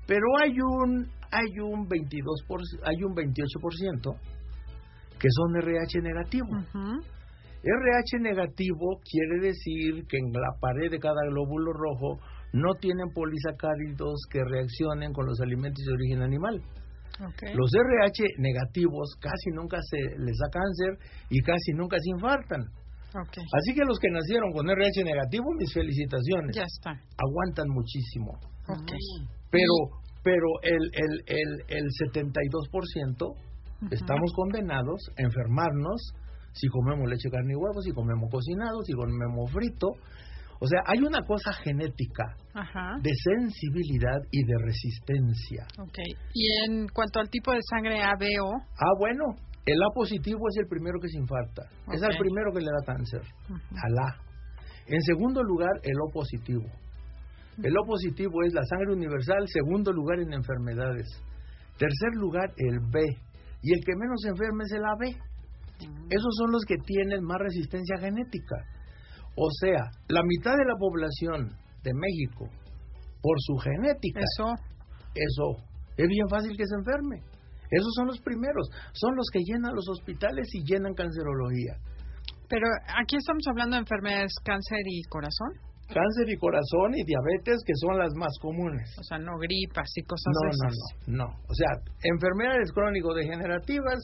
[0.08, 2.45] Pero hay un hay un 22
[2.86, 4.15] hay un 28%
[5.19, 6.47] que son RH negativo.
[7.63, 12.19] RH negativo quiere decir que en la pared de cada glóbulo rojo
[12.52, 16.62] no tienen polisacáridos que reaccionen con los alimentos de origen animal.
[17.54, 20.97] Los RH negativos casi nunca se les da cáncer
[21.30, 22.62] y casi nunca se infartan.
[23.13, 26.56] Así que los que nacieron con RH negativo, mis felicitaciones.
[26.56, 26.91] Ya está.
[27.17, 28.39] Aguantan muchísimo.
[29.52, 33.36] Pero, pero el, el, el, el 72%
[33.91, 36.13] estamos condenados a enfermarnos
[36.54, 39.93] si comemos leche, carne y huevos, si comemos cocinado, si comemos frito.
[40.63, 42.23] O sea, hay una cosa genética
[43.02, 45.67] de sensibilidad y de resistencia.
[45.78, 46.08] Okay.
[46.34, 48.63] Y en cuanto al tipo de sangre ABO.
[48.80, 49.26] Ah, bueno,
[49.65, 51.63] el A positivo es el primero que se infarta.
[51.91, 53.21] Es el primero que le da cáncer.
[53.52, 54.21] Al A.
[54.88, 56.63] En segundo lugar, el O positivo.
[57.62, 61.10] El O positivo es la sangre universal, segundo lugar en enfermedades.
[61.78, 63.02] Tercer lugar, el B.
[63.63, 65.12] Y el que menos enferma es el AB.
[65.12, 66.06] Mm.
[66.08, 68.56] Esos son los que tienen más resistencia genética.
[69.36, 71.50] O sea, la mitad de la población
[71.84, 72.46] de México,
[73.22, 74.54] por su genética, eso,
[75.15, 75.63] eso
[75.98, 77.17] es bien fácil que se enferme.
[77.72, 81.74] Esos son los primeros, son los que llenan los hospitales y llenan cancerología.
[82.48, 82.67] Pero
[83.02, 85.50] aquí estamos hablando de enfermedades cáncer y corazón.
[85.88, 88.93] Cáncer y corazón y diabetes, que son las más comunes.
[89.00, 90.78] O sea, no gripas y cosas no, esas.
[91.08, 91.39] No, no, no.
[91.50, 91.69] O sea,
[92.04, 94.00] enfermedades crónico-degenerativas,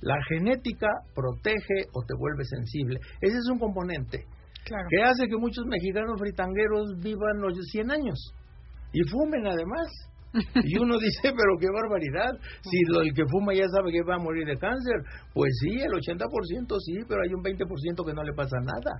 [0.00, 3.00] la genética protege o te vuelve sensible.
[3.20, 4.24] Ese es un componente
[4.64, 4.86] claro.
[4.88, 8.32] que hace que muchos mexicanos fritangueros vivan los 100 años
[8.92, 9.88] y fumen además.
[10.64, 14.18] Y uno dice, pero qué barbaridad, si el que fuma ya sabe que va a
[14.18, 14.98] morir de cáncer.
[15.32, 16.26] Pues sí, el 80%
[16.80, 18.98] sí, pero hay un 20% que no le pasa nada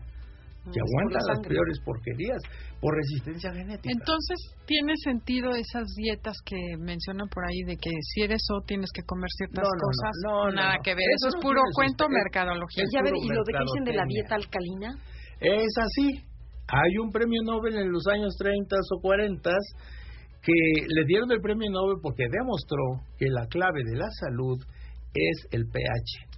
[0.72, 2.40] que aguanta las peores porquerías
[2.80, 3.92] por resistencia genética.
[3.92, 8.90] Entonces, ¿tiene sentido esas dietas que mencionan por ahí de que si eres O tienes
[8.92, 10.12] que comer ciertas cosas?
[10.24, 12.84] No, nada que ver, eso, es puro cuento mercadología.
[12.84, 14.96] y y lo de que dicen de la dieta alcalina.
[15.40, 16.24] Es así.
[16.68, 19.50] Hay un premio Nobel en los años 30 o 40
[20.42, 20.52] que
[20.86, 24.58] le dieron el premio Nobel porque demostró que la clave de la salud
[25.14, 26.34] es el pH.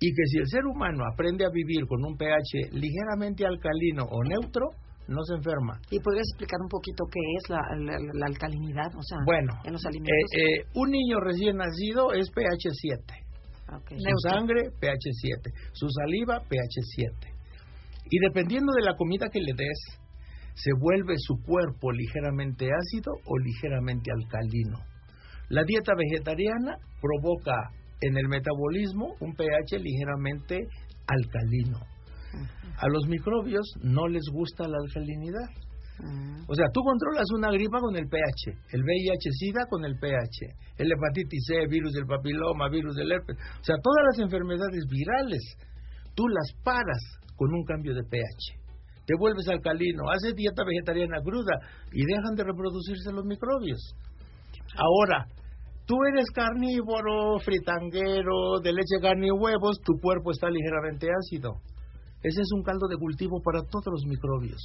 [0.00, 4.22] Y que si el ser humano aprende a vivir con un pH ligeramente alcalino o
[4.22, 4.68] neutro,
[5.08, 5.80] no se enferma.
[5.90, 8.94] ¿Y podrías explicar un poquito qué es la, alcalinidad?
[8.94, 10.12] O sea, bueno, en los alimentos.
[10.36, 13.28] Eh, eh, un niño recién nacido es pH 7.
[13.96, 15.50] Su sangre, pH 7.
[15.72, 17.37] Su saliva, pH 7.
[18.10, 19.78] Y dependiendo de la comida que le des,
[20.54, 24.78] se vuelve su cuerpo ligeramente ácido o ligeramente alcalino.
[25.50, 30.66] La dieta vegetariana provoca en el metabolismo un pH ligeramente
[31.06, 31.78] alcalino.
[32.78, 35.48] A los microbios no les gusta la alcalinidad.
[36.46, 40.92] O sea, tú controlas una gripa con el pH, el VIH-Sida con el pH, el
[40.92, 43.36] hepatitis C, virus del papiloma, virus del herpes.
[43.36, 45.56] O sea, todas las enfermedades virales,
[46.14, 47.02] tú las paras
[47.38, 48.58] con un cambio de pH.
[49.06, 51.54] Te vuelves alcalino, haces dieta vegetariana cruda
[51.92, 53.94] y dejan de reproducirse los microbios.
[54.76, 55.26] Ahora,
[55.86, 61.54] tú eres carnívoro, fritanguero, de leche, carne y huevos, tu cuerpo está ligeramente ácido.
[62.22, 64.60] Ese es un caldo de cultivo para todos los microbios.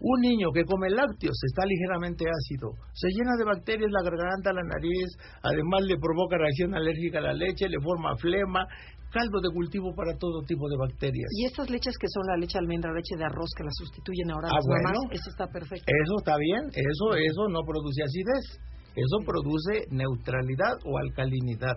[0.00, 4.62] Un niño que come lácteos está ligeramente ácido, se llena de bacterias la garganta, la
[4.62, 5.10] nariz,
[5.42, 8.62] además le provoca reacción alérgica a la leche, le forma flema,
[9.10, 11.28] caldo de cultivo para todo tipo de bacterias.
[11.34, 14.30] ¿Y estas leches que son la leche de almendra, leche de arroz que la sustituyen
[14.30, 15.84] ahora ah, bueno, Eso está perfecto.
[15.86, 18.60] Eso está bien, eso, eso no produce acidez.
[18.98, 21.76] Eso produce neutralidad o alcalinidad.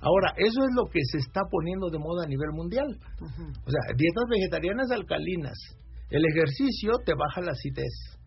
[0.00, 2.86] Ahora, eso es lo que se está poniendo de moda a nivel mundial.
[3.20, 5.58] O sea, dietas vegetarianas alcalinas.
[6.10, 8.18] El ejercicio te baja la acidez.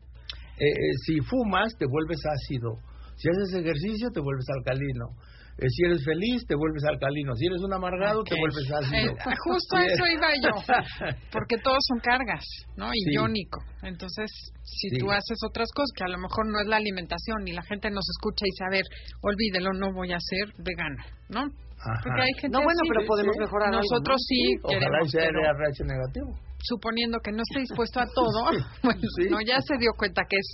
[0.59, 2.77] Eh, eh, si fumas, te vuelves ácido.
[3.15, 5.15] Si haces ejercicio, te vuelves alcalino.
[5.57, 7.35] Eh, si eres feliz, te vuelves alcalino.
[7.35, 9.13] Si eres un amargado, te vuelves ácido.
[9.13, 10.49] Eh, justo eso iba yo.
[11.31, 12.43] Porque todos son cargas,
[12.75, 12.89] ¿no?
[12.93, 13.61] Y iónico.
[13.83, 14.31] Entonces,
[14.63, 17.61] si tú haces otras cosas, que a lo mejor no es la alimentación, y la
[17.63, 18.85] gente nos escucha y dice, a ver,
[19.21, 21.45] olvídelo, no voy a ser vegana, ¿no?
[21.83, 25.07] Porque hay gente no, bueno, pero podemos mejorar Nosotros sí, queremos.
[25.07, 26.27] Ojalá sea RH negativo.
[26.63, 28.39] Suponiendo que no esté dispuesto a todo,
[28.83, 30.47] bueno, no, ya se dio cuenta que es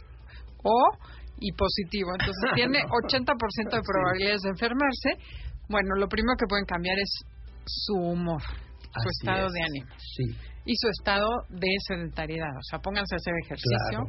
[0.63, 0.82] o
[1.39, 2.11] y positivo.
[2.19, 5.09] Entonces tiene 80% de probabilidades de enfermarse.
[5.69, 7.11] Bueno, lo primero que pueden cambiar es
[7.65, 9.93] su humor, su estado de ánimo.
[10.65, 12.49] Y su estado de sedentariedad.
[12.57, 14.05] O sea, pónganse a hacer ejercicio,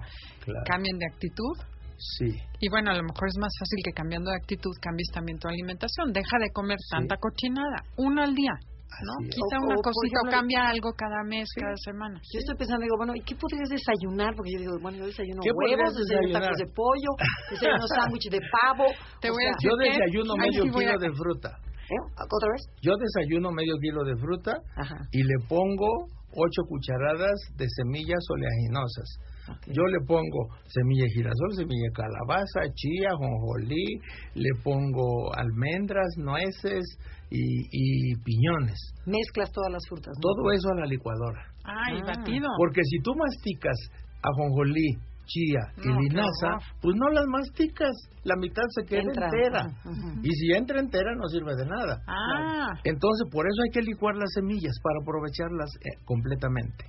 [0.66, 1.56] cambien de actitud.
[2.00, 2.32] Sí.
[2.60, 5.48] Y bueno, a lo mejor es más fácil que cambiando de actitud cambies también tu
[5.48, 6.12] alimentación.
[6.12, 8.56] Deja de comer tanta cochinada, uno al día.
[8.90, 9.14] ¿no?
[9.22, 12.18] Quita O- una o, cosita o cambia algo cada mes, cada semana.
[12.26, 14.34] Yo estoy pensando, digo, bueno, ¿y qué podrías desayunar?
[14.34, 16.42] Porque yo digo, bueno, yo desayuno ¿Qué huevos, desayuno desayunar?
[16.42, 17.10] tacos de pollo,
[17.54, 18.84] desayuno sándwich de pavo.
[19.22, 21.48] Te voy a decir Yo desayuno Ahí medio sí kilo a- de fruta.
[21.86, 22.02] ¿eh?
[22.18, 22.62] ¿Otra vez?
[22.82, 24.98] Yo desayuno medio kilo de fruta Ajá.
[25.12, 25.88] y le pongo
[26.34, 29.08] ocho cucharadas de semillas oleaginosas.
[29.66, 34.00] Yo le pongo semilla de girasol, semilla de calabaza, chía, jonjolí,
[34.34, 36.84] le pongo almendras, nueces
[37.30, 38.78] y, y piñones.
[39.06, 40.12] Mezclas todas las frutas.
[40.16, 40.20] ¿no?
[40.20, 41.42] Todo eso a la licuadora.
[41.64, 42.12] Ay, Ah.
[42.16, 42.48] batido.
[42.58, 43.76] Porque si tú masticas
[44.22, 47.92] ajonjolí, chía y No, linaza, pues no las masticas,
[48.24, 49.26] la mitad se queda Entra.
[49.26, 49.62] entera.
[50.22, 52.02] Y si entra entera no sirve de nada.
[52.08, 56.84] Ah, Entonces, por eso hay que licuar las semillas para aprovecharlas eh, completamente.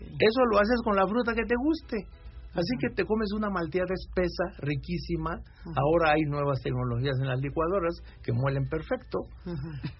[0.00, 2.06] Eso lo haces con la fruta que te guste.
[2.50, 5.38] Así que te comes una malteada espesa, riquísima.
[5.70, 9.22] Ahora hay nuevas tecnologías en las licuadoras que muelen perfecto.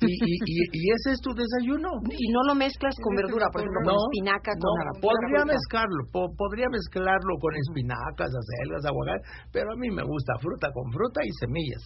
[0.02, 1.86] Y, y, y, y ese es tu desayuno.
[2.10, 6.02] Y no lo mezclas con verdura, por ejemplo, No, con espinaca, con no, podría mezclarlo,
[6.10, 9.22] po- podría mezclarlo con espinacas, acelgas, aguacate,
[9.54, 11.84] pero a mí me gusta fruta con fruta y semillas.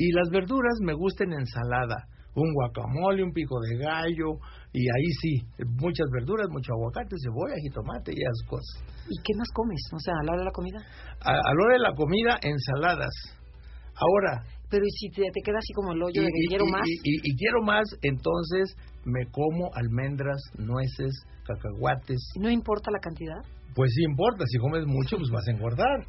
[0.00, 4.38] Y las verduras me gustan en ensalada, un guacamole, un pico de gallo,
[4.72, 5.34] y ahí sí,
[5.80, 8.84] muchas verduras, mucho aguacate, cebolla, jitomate y esas cosas.
[9.08, 9.80] ¿Y qué más comes?
[9.92, 10.78] O sea, a la hora de la comida.
[11.20, 13.14] A, a la hora de la comida, ensaladas.
[13.96, 16.48] Ahora, Pero ¿y si te, te queda así como el hoyo y, de que y-
[16.48, 16.86] quiero y- más?
[16.86, 21.10] y- y- y quiero más, entonces me como almendras, nueces,
[21.44, 22.20] cacahuates.
[22.38, 23.42] ¿No importa la cantidad?
[23.74, 26.06] Pues sí importa, si comes mucho, pues vas a engordar.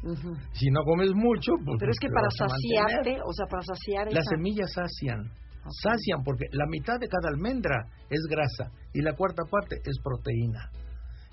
[0.52, 4.22] Si no comes mucho, pues Pero es que para saciarte, o sea, para saciar Las
[4.22, 4.30] esa...
[4.30, 5.30] semillas sacian.
[5.70, 10.70] Sacian porque la mitad de cada almendra es grasa y la cuarta parte es proteína.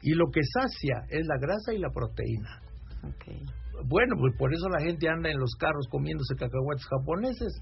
[0.01, 2.61] Y lo que sacia es la grasa y la proteína.
[3.88, 7.61] Bueno, pues por eso la gente anda en los carros comiéndose cacahuates japoneses,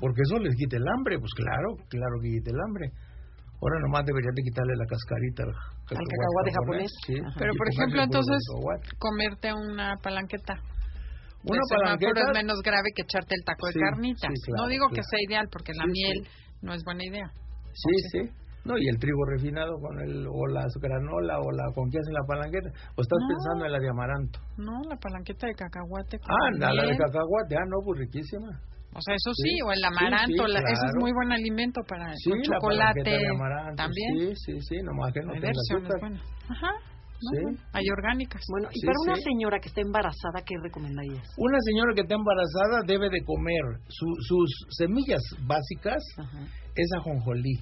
[0.00, 1.18] porque eso les quita el hambre.
[1.18, 2.90] Pues claro, claro que quita el hambre.
[3.62, 5.54] Ahora nomás deberían de quitarle la cascarita al
[5.86, 6.90] cacahuate, cacahuate japonés.
[7.06, 8.38] Sí, pero por ejemplo, entonces,
[8.98, 10.58] comerte una palanqueta.
[11.44, 14.30] Una semáforo palanqueta es menos grave que echarte el taco Sí, de carnitas.
[14.34, 15.08] sí, claro, no digo que claro.
[15.10, 16.30] sea ideal, porque la Sí, miel sí.
[16.62, 17.26] no es buena idea.
[17.72, 18.20] Sí, sí.
[18.64, 22.14] No, y el trigo refinado con el, o la granola, o la con qué hacen
[22.14, 22.70] la palanqueta.
[22.94, 23.26] O estás No.
[23.34, 24.38] pensando en la de amaranto.
[24.56, 26.18] No, la palanqueta de cacahuate.
[26.20, 28.46] con Ah, la, la de cacahuate, ah, no, pues riquísima.
[28.94, 31.00] O sea, eso sí, Sí, o el sí, amaranto, sí, la- ese es claro.
[31.00, 33.02] muy buen alimento para Sí, la chocolate.
[33.02, 33.76] palanqueta de amaranto.
[33.82, 34.10] También.
[34.14, 35.98] Sí, sí, sí, nomás que no tenga azúcar.
[36.00, 36.22] buenas.
[36.48, 36.70] Ajá.
[37.22, 37.42] No, Sí.
[37.42, 38.42] bueno, Hay orgánicas.
[38.50, 39.22] Bueno, y Sí, para una sí.
[39.22, 41.26] señora que está embarazada, ¿qué recomendarías?
[41.38, 46.46] Una señora que está embarazada debe de comer su- sus semillas básicas, Ajá.
[46.74, 47.58] es ajonjolí,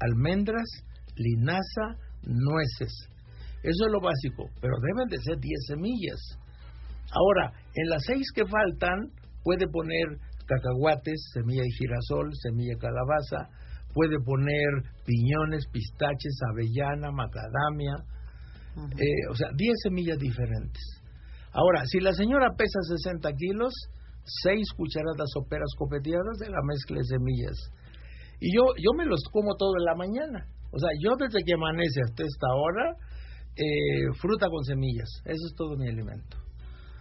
[0.00, 0.68] almendras,
[1.16, 2.92] linaza, nueces.
[3.62, 6.20] Eso es lo básico, pero deben de ser 10 semillas.
[7.12, 8.98] Ahora, en las seis que faltan,
[9.44, 10.06] puede poner
[10.46, 13.48] cacahuates, semilla de girasol, semilla de calabaza,
[13.94, 14.68] puede poner
[15.04, 17.94] piñones, pistaches, avellana, macadamia,
[18.76, 18.88] Ujú.
[18.98, 20.82] eh, o sea, 10 semillas diferentes.
[21.52, 23.72] Ahora, si la señora pesa 60 kilos,
[24.42, 27.56] 6 cucharadas soperas copeteadas de la mezcla de semillas.
[28.40, 30.46] Y yo, yo me los como todo en la mañana.
[30.72, 32.96] O sea, yo desde que amanece hasta esta hora,
[33.56, 35.08] eh, fruta con semillas.
[35.24, 36.38] Eso es todo mi alimento.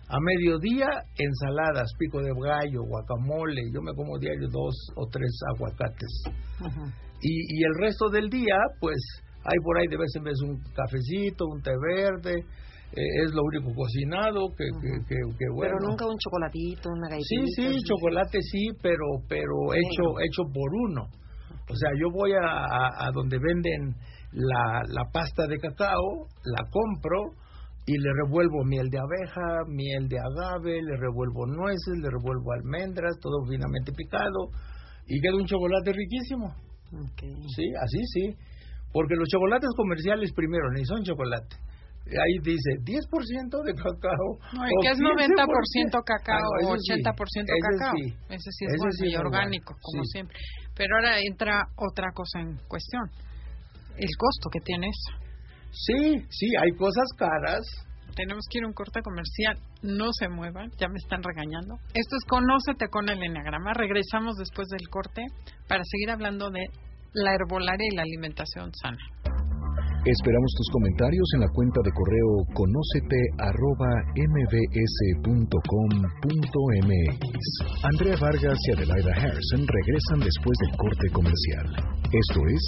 [0.09, 3.61] A mediodía, ensaladas, pico de gallo, guacamole.
[3.73, 6.23] Yo me como diario dos o tres aguacates.
[6.59, 6.91] Ujú.
[7.21, 8.97] Y, y el resto del día, pues
[9.43, 12.33] hay por ahí de vez en vez un cafecito, un té verde,
[12.93, 15.75] eh, es lo único cocinado, que, que, que, que bueno.
[15.77, 17.69] Pero nunca un chocolatito, una Sí, galletita.
[17.71, 21.07] sí, chocolate sí, pero pero hecho hecho por uno.
[21.69, 23.95] O sea, yo voy a, a, a donde venden
[24.33, 27.31] la, la pasta de cacao, la compro
[27.87, 33.17] y le revuelvo miel de abeja, miel de agave, le revuelvo nueces, le revuelvo almendras,
[33.21, 34.49] todo finamente picado
[35.07, 36.47] y queda un chocolate riquísimo.
[36.93, 37.21] Ok.
[37.55, 38.35] Sí, así sí.
[38.93, 41.55] Porque los chocolates comerciales primero ni son chocolate.
[42.11, 44.27] Ahí dice 10% de cacao.
[44.53, 45.31] No, y o que es 15%.
[45.37, 47.93] 90% cacao Ah, o ese sí, 80% ese cacao.
[47.95, 48.05] sí.
[48.27, 50.37] Ese sí es Ese bueno sí y es muy orgánico, como siempre.
[50.75, 53.03] Pero ahora entra otra cosa en cuestión.
[53.97, 55.11] El costo que tiene eso.
[55.71, 57.61] Sí, sí, hay cosas caras.
[58.15, 59.55] Tenemos que ir a un corte comercial.
[59.83, 61.75] No se muevan, ya me están regañando.
[61.93, 63.73] Esto es Conócete con el Enneagrama.
[63.73, 65.23] Regresamos después del corte
[65.69, 66.65] para seguir hablando de
[67.13, 68.97] la herbolaria y la alimentación sana.
[70.03, 74.65] Esperamos tus comentarios en la cuenta de correo conócete arroba mbs.com.mx.
[77.83, 81.85] Andrea Vargas y Adelaida Harrison regresan después del corte comercial.
[82.09, 82.63] Esto es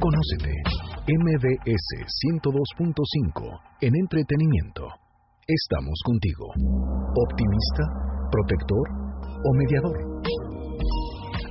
[0.00, 0.56] Conócete,
[1.04, 2.08] MBS
[2.40, 4.88] 102.5 en entretenimiento.
[5.46, 6.46] Estamos contigo.
[7.28, 7.84] ¿Optimista?
[8.32, 8.88] ¿Protector?
[9.44, 10.10] ¿O mediador?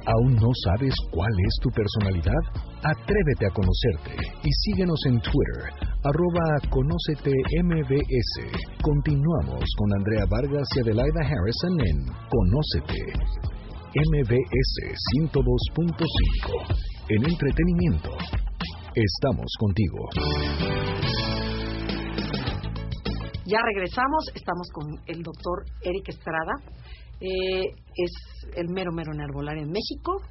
[0.09, 2.41] ¿Aún no sabes cuál es tu personalidad?
[2.81, 5.69] Atrévete a conocerte y síguenos en Twitter,
[6.03, 7.29] arroba Conócete
[7.61, 8.81] MBS.
[8.81, 13.05] Continuamos con Andrea Vargas y Adelaida Harrison en Conócete
[13.93, 16.01] MBS 102.5.
[17.09, 18.09] En entretenimiento,
[18.95, 20.09] estamos contigo.
[23.45, 26.53] Ya regresamos, estamos con el doctor Eric Estrada.
[27.19, 28.11] Eh, es
[28.55, 30.21] el mero mero en herbolaria en México,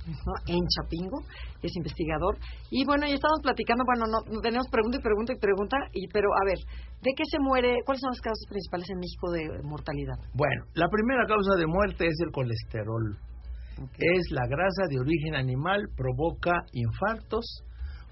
[0.47, 1.21] en Chapingo,
[1.63, 2.39] es investigador.
[2.71, 6.29] Y bueno, ya estamos platicando, bueno, no, tenemos pregunta y pregunta y pregunta, y, pero
[6.33, 6.59] a ver,
[7.03, 7.77] ¿de qué se muere?
[7.85, 10.17] ¿Cuáles son las causas principales en México de mortalidad?
[10.33, 13.19] Bueno, la primera causa de muerte es el colesterol.
[13.99, 17.63] Es la grasa de origen animal, provoca infartos,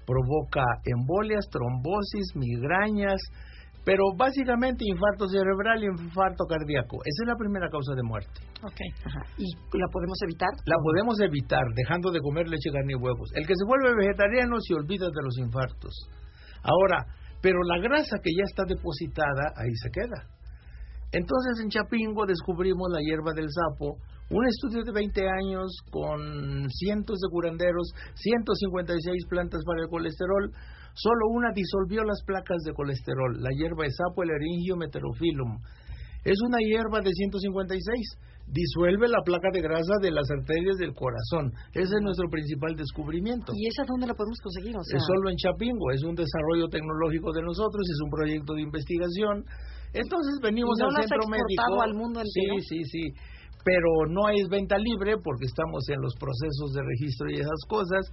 [0.05, 3.19] provoca embolias, trombosis, migrañas,
[3.87, 6.99] pero básicamente infarto cerebral y infarto cardíaco.
[7.07, 8.43] Esa es la primera causa de muerte.
[8.59, 8.83] Ok.
[9.39, 9.47] ¿Y
[9.79, 10.51] la podemos evitar?
[10.67, 13.31] La podemos evitar dejando de comer leche, carne y huevos.
[13.31, 15.95] El que se vuelve vegetariano se olvida de los infartos.
[16.67, 17.07] Ahora,
[17.39, 20.19] pero la grasa que ya está depositada, ahí se queda.
[21.13, 23.95] Entonces en Chapingo descubrimos la hierba del sapo,
[24.29, 30.51] un estudio de 20 años con cientos de curanderos, 156 plantas para el colesterol,
[30.97, 34.75] Solo una disolvió las placas de colesterol, la hierba de sapo, el eringio.
[36.25, 38.17] Es una hierba de 156.
[38.47, 41.53] Disuelve la placa de grasa de las arterias del corazón.
[41.73, 43.51] Ese es nuestro principal descubrimiento.
[43.53, 44.73] ¿Y esa dónde la podemos conseguir?
[44.73, 45.91] Es solo en Chapingo.
[45.91, 49.45] Es un desarrollo tecnológico de nosotros, es un proyecto de investigación.
[49.93, 51.81] Entonces venimos al centro médico.
[51.83, 52.57] al mundo entero?
[52.57, 53.36] Sí, sí, sí
[53.67, 58.07] pero no hay venta libre porque estamos en los procesos de registro y esas cosas.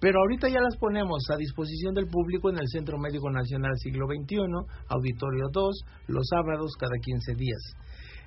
[0.00, 4.06] Pero ahorita ya las ponemos a disposición del público en el Centro Médico Nacional Siglo
[4.06, 4.40] XXI,
[4.88, 7.60] Auditorio 2, los sábados cada 15 días.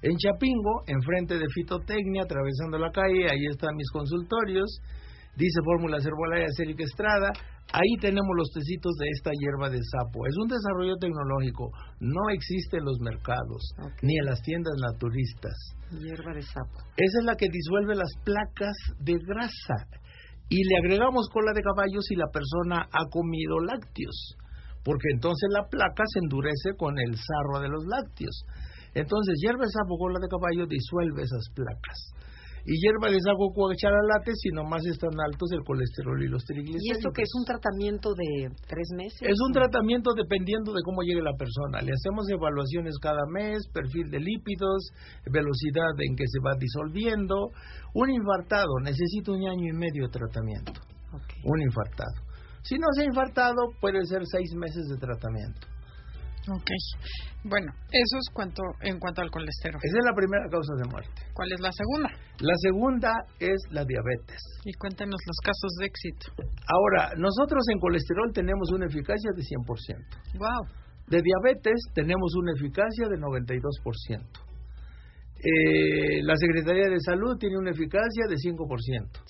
[0.04, 4.70] En Chapingo, enfrente de Fitotecnia, atravesando la calle, ahí están mis consultorios.
[5.36, 7.32] Dice Fórmulas Herbolarias Eric Estrada.
[7.72, 10.26] Ahí tenemos los tecitos de esta hierba de sapo.
[10.26, 11.70] Es un desarrollo tecnológico.
[12.00, 13.62] No existe en los mercados,
[14.02, 15.54] ni en las tiendas naturistas.
[15.92, 16.82] Hierba de sapo.
[16.98, 19.86] Esa es la que disuelve las placas de grasa.
[20.50, 24.36] Y le agregamos cola de caballo si la persona ha comido lácteos.
[24.84, 28.46] Porque entonces la placa se endurece con el sarro de los lácteos.
[28.96, 32.19] Entonces, hierba de sapo, cola de caballo disuelve esas placas
[32.66, 36.86] y hierba les hago latte si nomás están altos el colesterol y los triglicéridos.
[36.86, 39.22] ¿Y esto que es un tratamiento de tres meses?
[39.22, 41.82] Es un tratamiento dependiendo de cómo llegue la persona.
[41.82, 44.92] Le hacemos evaluaciones cada mes, perfil de lípidos,
[45.32, 47.50] velocidad en que se va disolviendo.
[47.94, 50.74] Un infartado necesita un año y medio de tratamiento.
[51.44, 52.30] Un infartado.
[52.62, 55.79] Si no se ha infartado, puede ser seis meses de tratamiento.
[56.48, 56.72] Ok.
[57.44, 59.80] Bueno, eso es cuanto, en cuanto al colesterol.
[59.84, 61.22] Esa es la primera causa de muerte.
[61.34, 62.10] ¿Cuál es la segunda?
[62.40, 64.40] La segunda es la diabetes.
[64.66, 66.32] Y cuéntenos los casos de éxito.
[66.68, 70.38] Ahora, nosotros en colesterol tenemos una eficacia de 100%.
[70.40, 70.64] Wow.
[71.08, 74.50] De diabetes tenemos una eficacia de 92%.
[75.40, 79.24] Eh, la Secretaría de Salud tiene una eficacia de 5%.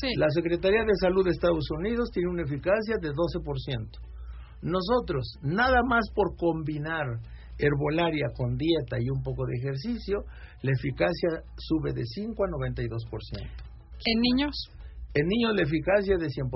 [0.00, 0.08] Sí.
[0.18, 4.11] La Secretaría de Salud de Estados Unidos tiene una eficacia de 12%.
[4.62, 7.18] Nosotros, nada más por combinar
[7.58, 10.24] herbolaria con dieta y un poco de ejercicio,
[10.62, 13.62] la eficacia sube de 5 a 92%.
[14.04, 14.54] ¿En niños?
[15.14, 16.48] En niños la eficacia es de 100%.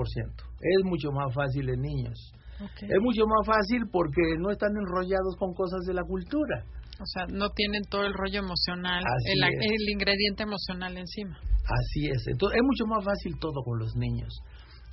[0.59, 2.33] Es mucho más fácil en niños.
[2.81, 6.65] Es mucho más fácil porque no están enrollados con cosas de la cultura.
[6.99, 11.37] O sea, no tienen todo el rollo emocional, el, el, ingrediente emocional encima.
[11.37, 12.25] Así es.
[12.25, 14.33] Entonces, es mucho más fácil todo con los niños.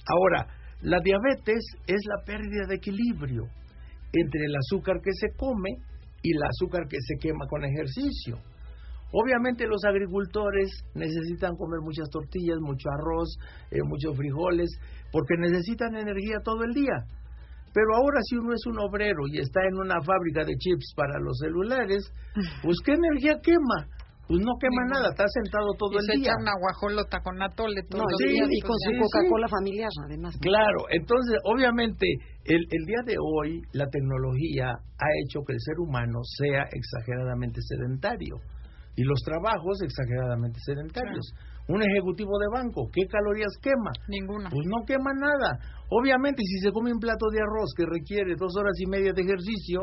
[0.05, 0.47] Ahora,
[0.85, 3.49] la diabetes es la pérdida de equilibrio
[4.13, 5.71] entre el azúcar que se come
[6.23, 8.39] y el azúcar que se quema con ejercicio.
[9.11, 13.39] Obviamente los agricultores necesitan comer muchas tortillas, mucho arroz,
[13.71, 14.69] eh, muchos frijoles,
[15.11, 17.07] porque necesitan energía todo el día.
[17.73, 21.19] Pero ahora si uno es un obrero y está en una fábrica de chips para
[21.19, 22.13] los celulares,
[22.63, 23.89] pues ¿qué energía quema?
[24.27, 26.33] Pues no quema nada, está sentado todo el se día.
[26.33, 28.49] Echa una guajolota con atole todos los días.
[28.51, 30.37] Y con su Coca-Cola familiar, además.
[30.41, 32.07] Claro, entonces, obviamente,
[32.45, 37.61] el, el día de hoy, la tecnología ha hecho que el ser humano sea exageradamente
[37.61, 38.41] sedentario
[38.97, 41.33] y los trabajos exageradamente sedentarios.
[41.67, 43.91] Un ejecutivo de banco, ¿qué calorías quema?
[44.09, 44.51] Ninguna.
[44.51, 45.59] Pues no quema nada.
[45.89, 49.23] Obviamente, si se come un plato de arroz que requiere dos horas y media de
[49.23, 49.81] ejercicio,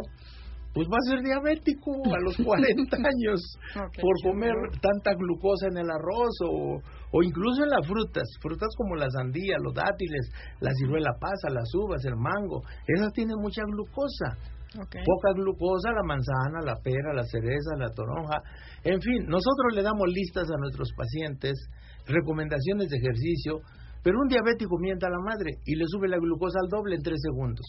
[0.73, 3.39] pues va a ser diabético a los 40 años
[3.75, 8.95] por comer tanta glucosa en el arroz o, o incluso en las frutas, frutas como
[8.95, 14.37] la sandía, los dátiles, la ciruela pasa, las uvas, el mango, esas tienen mucha glucosa.
[14.71, 18.37] Poca glucosa, la manzana, la pera, la cereza, la toronja.
[18.85, 21.59] En fin, nosotros le damos listas a nuestros pacientes,
[22.07, 23.59] recomendaciones de ejercicio,
[24.03, 27.03] Pero un diabético mienta a la madre y le sube la glucosa al doble en
[27.03, 27.65] tres segundos,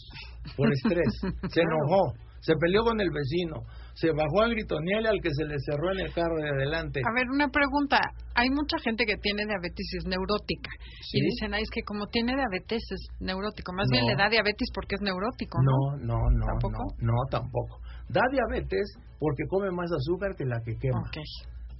[0.57, 1.13] por estrés.
[1.53, 2.13] se enojó,
[2.43, 3.63] se peleó con el vecino,
[3.95, 6.99] se bajó a gritonearle al que se le cerró en el carro de adelante.
[7.07, 7.99] A ver, una pregunta.
[8.35, 10.71] Hay mucha gente que tiene diabetes y es neurótica.
[11.07, 11.19] ¿Sí?
[11.19, 13.71] Y dicen, ay, es que como tiene diabetes es neurótico.
[13.73, 15.97] Más bien le da diabetes porque es neurótico, ¿no?
[16.03, 16.83] No, no, no, ¿Tampoco?
[16.99, 17.79] no, no, tampoco.
[18.09, 18.85] Da diabetes
[19.19, 20.99] porque come más azúcar que la que quema.
[20.99, 21.17] Ok.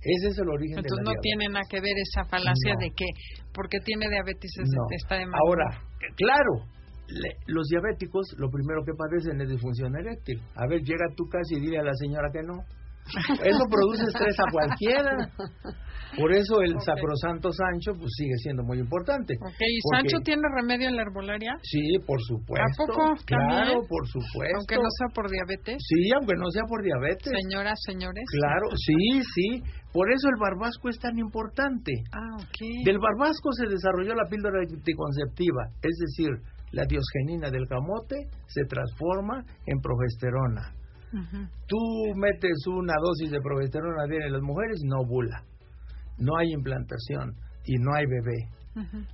[0.05, 1.27] Ese es el origen Entonces de la no diabetes.
[1.27, 2.79] tiene nada que ver esa falacia No.
[2.79, 3.05] de que
[3.53, 4.69] porque tiene diabetes es-
[5.01, 5.39] está de mal.
[5.47, 5.67] Ahora,
[6.15, 6.67] claro,
[7.07, 10.41] le- los diabéticos lo primero que padecen es disfunción eréctil.
[10.55, 12.63] A ver, llega a tu casa y dile a la señora que no.
[13.43, 15.11] Eso produce estrés a cualquiera.
[16.15, 16.81] Por eso el Ok.
[16.85, 19.33] sacrosanto Sancho pues sigue siendo muy importante.
[19.41, 21.51] Ok, ¿y Porque- Sancho tiene remedio en la herbolaria?
[21.63, 22.63] Sí, por supuesto.
[22.63, 23.87] ¿A poco Claro, también?
[23.89, 24.55] por supuesto.
[24.55, 25.77] Aunque no sea por diabetes.
[25.83, 27.27] Sí, aunque no sea por diabetes.
[27.27, 28.23] Señoras, señores.
[28.39, 29.47] Claro, sí, sí.
[29.91, 31.91] Por eso el barbasco es tan importante.
[32.13, 32.57] Ah, ok.
[32.85, 36.29] Del barbasco se desarrolló la píldora anticonceptiva, es decir,
[36.73, 38.17] la diosgenina del camote
[38.47, 40.73] se transforma en progesterona.
[41.67, 41.77] Tú
[42.15, 45.43] metes una dosis de progesterona bien en las mujeres y no ovula.
[46.17, 48.49] No hay implantación y no hay bebé.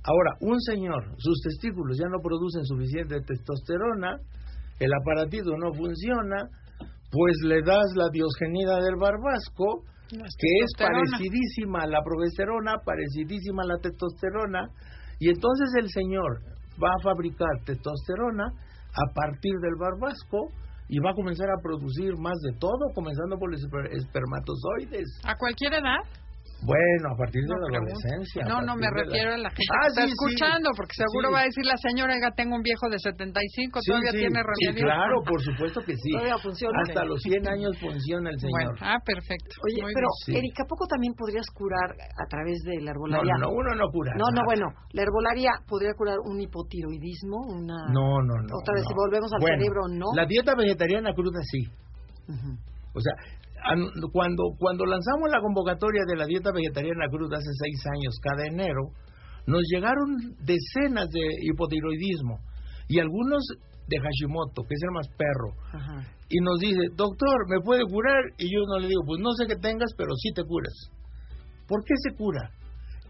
[0.02, 4.16] Ahora, un señor, sus testículos ya no producen suficiente testosterona,
[4.78, 6.48] el aparatito no funciona,
[7.12, 13.62] pues le das la diosgenina del barbasco, La que es parecidísima a la progesterona, parecidísima
[13.64, 14.64] a la testosterona,
[15.18, 16.40] y entonces el señor
[16.82, 20.48] va a fabricar testosterona a partir del barbasco
[20.88, 25.20] y va a comenzar a producir más de todo, comenzando por los esper- espermatozoides.
[25.24, 26.02] ¿A cualquier edad?
[26.62, 28.44] Bueno, a partir de No, la adolescencia.
[28.44, 30.12] No, no, me de la- refiero a la gente Ah, que está sí, sí.
[30.12, 31.34] escuchando, porque seguro Sí.
[31.34, 34.40] va a decir la señora, oiga, tengo un viejo de 75, Sí, todavía sí, tiene
[34.44, 34.84] sí, remedio.
[34.84, 36.10] claro, por supuesto que sí.
[36.12, 36.76] Todavía funciona.
[36.84, 38.92] Hasta los 100 años funciona el Bueno, señor.
[38.92, 39.56] ah, perfecto.
[39.64, 40.36] Oye, Muy pero Sí.
[40.36, 43.34] Erika, ¿a poco también podrías curar a través de la No, herbolaria?
[43.40, 44.12] no, no, uno no cura.
[44.20, 44.44] No, no, nada.
[44.44, 47.88] bueno, la herbolaria podría curar un hipotiroidismo, una...
[47.88, 48.52] No, no, no.
[48.52, 48.88] Otra vez, no.
[48.88, 50.06] si volvemos al Bueno, cerebro, ¿no?
[50.14, 51.64] La dieta vegetariana cruda sí.
[52.28, 52.52] Ujú.
[52.92, 53.14] O sea,
[54.12, 58.90] cuando, cuando lanzamos la convocatoria de la dieta vegetariana cruda hace seis años, cada enero,
[59.46, 62.38] nos llegaron decenas de hipotiroidismo
[62.88, 63.42] y algunos
[63.88, 65.50] de Hashimoto, que es el más perro.
[65.72, 66.06] Ajá.
[66.28, 68.22] Y nos dice, doctor, ¿me puede curar?
[68.38, 70.74] Y yo no le digo, pues no sé qué tengas, pero sí te curas.
[71.66, 72.50] ¿Por qué se cura?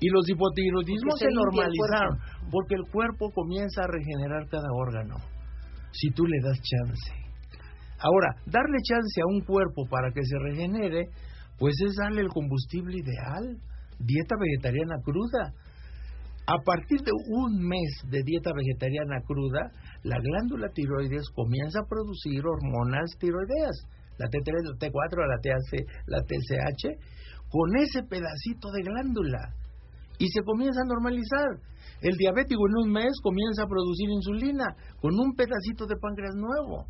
[0.01, 2.17] Y los hipotiroidismos se se, el normalizaron,
[2.51, 5.17] porque el cuerpo comienza a regenerar cada órgano,
[5.93, 7.30] si tú le das chance.
[8.01, 11.09] Ahora, darle chance a un cuerpo para que se regenere,
[11.59, 13.59] pues es darle el combustible ideal,
[13.99, 15.53] dieta vegetariana cruda.
[16.47, 19.71] A partir de un mes de dieta vegetariana cruda,
[20.03, 23.87] la glándula tiroides comienza a producir hormonas tiroideas,
[24.17, 26.97] la T3, la T4, la THC, la TSH,
[27.51, 29.55] con ese pedacito de glándula.
[30.19, 31.49] Y se comienza a normalizar.
[32.01, 34.65] El diabético en un mes comienza a producir insulina
[35.01, 36.87] con un pedacito de páncreas nuevo.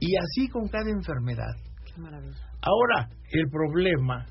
[0.00, 1.54] Y así con cada enfermedad.
[1.84, 2.36] Qué maravilla.
[2.62, 4.26] Ahora, el problema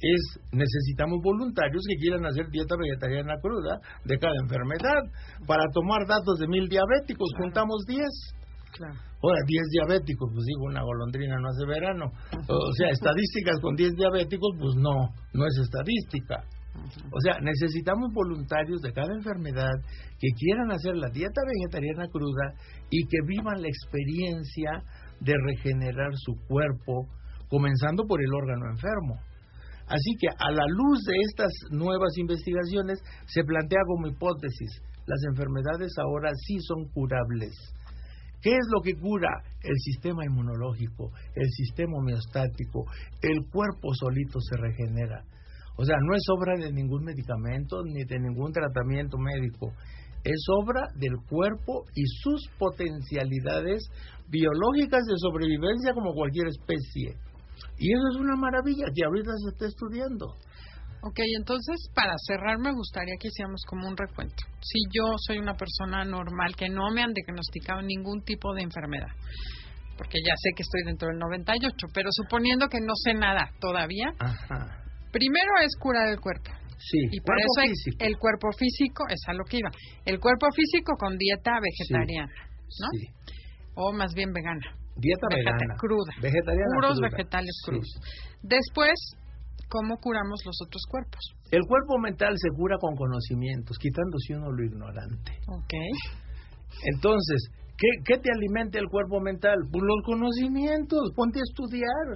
[0.00, 5.02] es necesitamos voluntarios que quieran hacer dieta vegetariana cruda de cada enfermedad.
[5.46, 8.06] Para tomar datos de mil diabéticos, juntamos 10.
[8.76, 8.94] Claro.
[9.20, 12.04] Ahora, 10 diabéticos, pues digo, una golondrina no hace verano.
[12.46, 16.44] O sea, estadísticas con 10 diabéticos, pues no, no es estadística.
[17.10, 19.74] O sea, necesitamos voluntarios de cada enfermedad
[20.20, 22.54] que quieran hacer la dieta vegetariana cruda
[22.90, 24.82] y que vivan la experiencia
[25.20, 27.06] de regenerar su cuerpo,
[27.48, 29.20] comenzando por el órgano enfermo.
[29.86, 35.92] Así que a la luz de estas nuevas investigaciones se plantea como hipótesis, las enfermedades
[35.98, 37.54] ahora sí son curables.
[38.42, 39.42] ¿Qué es lo que cura?
[39.62, 42.84] El sistema inmunológico, el sistema homeostático,
[43.22, 45.24] el cuerpo solito se regenera.
[45.76, 49.72] O sea, no es obra de ningún medicamento ni de ningún tratamiento médico.
[50.24, 53.88] Es obra del cuerpo y sus potencialidades
[54.28, 57.16] biológicas de sobrevivencia como cualquier especie.
[57.78, 60.26] Y eso es una maravilla que ahorita se está estudiando.
[61.00, 64.42] Ok, entonces para cerrar me gustaría que hiciéramos como un recuento.
[64.60, 69.14] Si yo soy una persona normal que no me han diagnosticado ningún tipo de enfermedad,
[69.96, 74.10] porque ya sé que estoy dentro del 98, pero suponiendo que no sé nada todavía,
[74.18, 74.82] Ajá.
[75.12, 76.50] primero es curar el cuerpo.
[76.78, 77.96] Sí, Y por eso físico.
[78.00, 79.70] el cuerpo físico es a lo que iba.
[80.06, 82.88] El cuerpo físico con dieta vegetariana, ¿no?
[82.94, 83.06] Sí.
[83.74, 84.62] O más bien vegana.
[84.96, 85.74] Dieta Vegeta- vegana.
[85.76, 86.12] cruda.
[86.22, 87.08] Vegetariana Puros cruda.
[87.10, 87.90] vegetales crudos.
[88.42, 88.94] Después,
[89.68, 91.20] ¿cómo curamos los otros cuerpos?
[91.50, 95.32] El cuerpo mental se cura con conocimientos, quitándose uno lo ignorante.
[95.48, 95.74] Ok.
[96.94, 99.56] Entonces, ¿qué, qué te alimenta el cuerpo mental?
[99.70, 102.06] Pues los conocimientos, ponte a estudiar.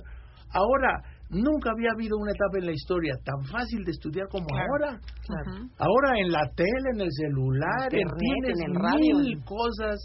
[0.50, 1.02] Ahora,
[1.32, 5.00] nunca había habido una etapa en la historia tan fácil de estudiar como ahora.
[5.00, 5.68] Ujú.
[5.78, 9.18] Ahora en la tele, en el celular, en, Internet, tienes en el radio.
[9.18, 9.98] mil cosas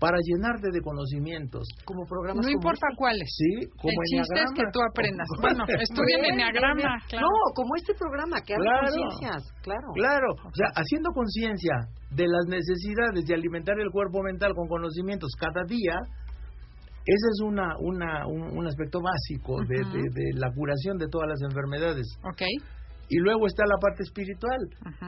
[0.00, 1.68] para llenarte de conocimientos.
[1.84, 2.96] Como programas No como importa este.
[2.96, 3.28] cuáles.
[3.36, 5.28] Sí, como El chiste es que tú aprendas.
[5.44, 7.28] Bueno, estudien Bien, enneagrama, claro.
[7.28, 8.88] No, como este programa que habla Claro.
[8.96, 9.86] conciencias, claro.
[9.92, 11.76] Claro, o sea, haciendo conciencia
[12.16, 16.00] de las necesidades de alimentar el cuerpo mental con conocimientos cada día,
[17.10, 21.28] ese es una, una, un, un aspecto básico de, de- de la curación de todas
[21.28, 22.06] las enfermedades.
[22.24, 22.42] Ok.
[23.08, 24.60] Y luego está la parte espiritual.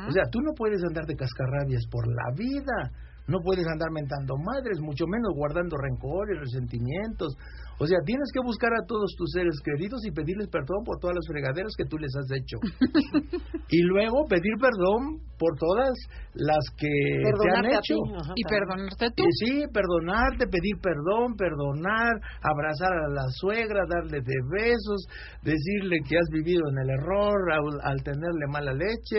[0.09, 2.91] O sea, tú no puedes andar de cascarrabias por la vida.
[3.29, 7.37] No puedes andar mentando madres, mucho menos guardando rencores, resentimientos.
[7.83, 11.17] O sea, tienes que buscar a todos tus seres queridos y pedirles perdón por todas
[11.17, 12.63] las fregaderas que tú les has hecho.
[13.69, 15.91] y luego pedir perdón por todas
[16.35, 17.99] las que te han hecho.
[17.99, 18.15] ti.
[18.15, 19.25] Ajá, Y perdonarte tú.
[19.27, 25.03] Y sí, perdonarte, pedir perdón, perdonar, abrazar a la suegra, darle de besos,
[25.43, 29.19] decirle que has vivido en el error al, al tenerle mala leche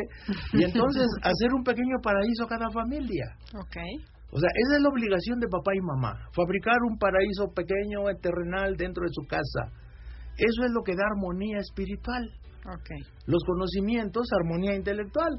[0.53, 3.25] y entonces hacer un pequeño paraíso a cada familia.
[3.59, 3.75] Ok.
[4.33, 8.75] O sea, esa es la obligación de papá y mamá, fabricar un paraíso pequeño, terrenal
[8.75, 9.69] dentro de su casa.
[10.35, 12.23] Eso es lo que da armonía espiritual.
[13.27, 15.37] Los conocimientos, armonía intelectual.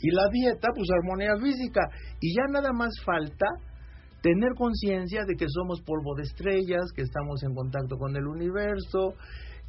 [0.00, 1.80] Y la dieta, pues armonía física.
[2.20, 3.46] Y ya nada más falta
[4.20, 9.14] tener conciencia de que somos polvo de estrellas, que estamos en contacto con el universo,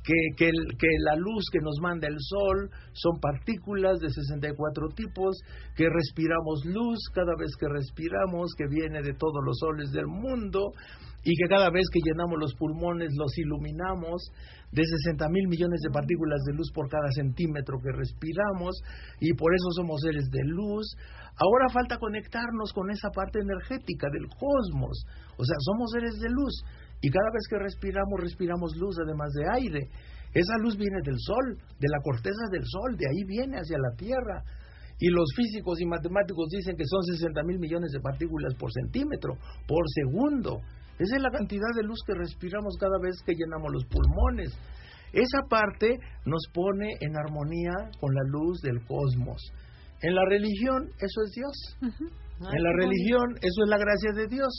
[0.06, 5.42] que, la luz que nos manda el sol son partículas de 64 tipos,
[5.76, 10.72] que respiramos luz cada vez que respiramos, que viene de todos los soles del mundo,
[11.24, 14.30] y que cada vez que llenamos los pulmones los iluminamos
[14.72, 18.78] de 60 mil millones de partículas de luz por cada centímetro que respiramos
[19.20, 20.86] y por eso somos seres de luz.
[21.38, 25.04] Ahora falta conectarnos con esa parte energética del cosmos,
[25.36, 26.64] o sea, somos seres de luz
[27.06, 29.82] y cada vez que respiramos respiramos luz además de aire.
[30.34, 33.94] Esa luz viene del sol, de la corteza del sol, de ahí viene hacia la
[33.96, 34.42] Tierra.
[34.98, 39.38] Y los físicos y matemáticos dicen que son 60 mil millones de partículas por centímetro,
[39.68, 40.62] por segundo.
[40.98, 44.50] Esa es la cantidad de luz que respiramos cada vez que llenamos los pulmones.
[45.14, 45.94] Esa parte
[46.26, 49.40] nos pone en armonía con la luz del cosmos.
[50.02, 51.56] En la religión, eso es Dios.
[52.42, 52.82] Ay, En la bonito.
[52.82, 54.54] religión, eso es la gracia de Dios.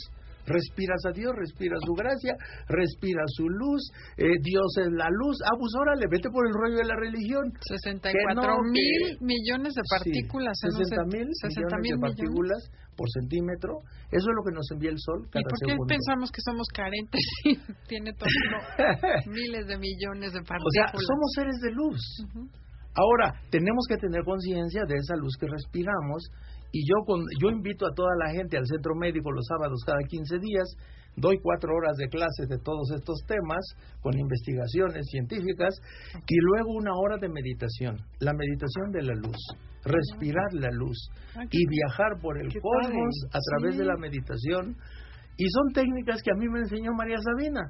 [0.47, 2.33] Respiras a Dios, respiras su gracia,
[2.71, 3.83] respiras su luz,
[4.17, 5.37] eh, Dios es la luz.
[5.43, 7.51] Ah, pues órale, vete por el rollo de la religión.
[7.61, 10.55] 64 Que no, mil que- millones de partículas.
[10.59, 12.15] Sí, en un 60 cent- mil 60 millones mil de millones.
[12.15, 12.61] partículas
[12.95, 13.71] por centímetro.
[14.09, 15.91] Eso es lo que nos envía el sol ¿Y cada por qué segundo.
[15.91, 18.25] pensamos que somos carentes si tiene todo
[19.27, 20.73] miles de millones de O partículas?
[20.73, 22.01] sea, somos seres de luz.
[22.25, 22.47] Ujú.
[22.97, 26.23] Ahora, tenemos que tener conciencia de esa luz que respiramos
[26.77, 30.03] y yo con, yo invito a toda la gente al centro médico los sábados cada
[30.07, 30.67] 15 días,
[31.15, 33.65] doy cuatro horas de clases de todos estos temas
[34.01, 35.73] con investigaciones científicas
[36.13, 39.41] y luego una hora de meditación, la meditación de la luz,
[39.83, 44.75] respirar la luz Ah, y viajar por el cosmos a través de la meditación.
[45.37, 47.61] Y son técnicas que a mí me enseñó María Sabina.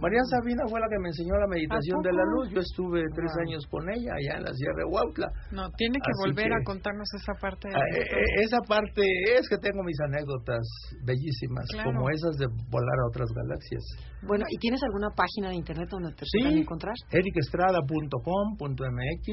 [0.00, 2.48] María Sabina fue la que me enseñó la meditación ¿A de la luz.
[2.50, 3.42] Yo estuve tres Wow.
[3.46, 5.28] años con ella allá en la Sierra de Huautla.
[5.52, 7.68] No, tiene que Así volver que- a contarnos esa parte.
[7.68, 9.02] de Ah, la eh, eh, esa parte
[9.36, 10.64] es que tengo mis anécdotas
[11.04, 11.92] bellísimas, Claro.
[11.92, 13.84] como esas de volar a otras galaxias.
[14.26, 16.94] Bueno, ¿y tienes alguna página de internet donde te Sí, puedan encontrar?
[17.12, 19.26] ericestrada.com.mx,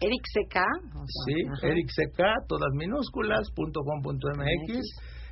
[0.00, 0.56] Eric CK.
[0.94, 1.66] o sea, sí, ajá.
[1.68, 1.90] ericck,
[2.48, 4.80] todas minúsculas, punto com punto mx,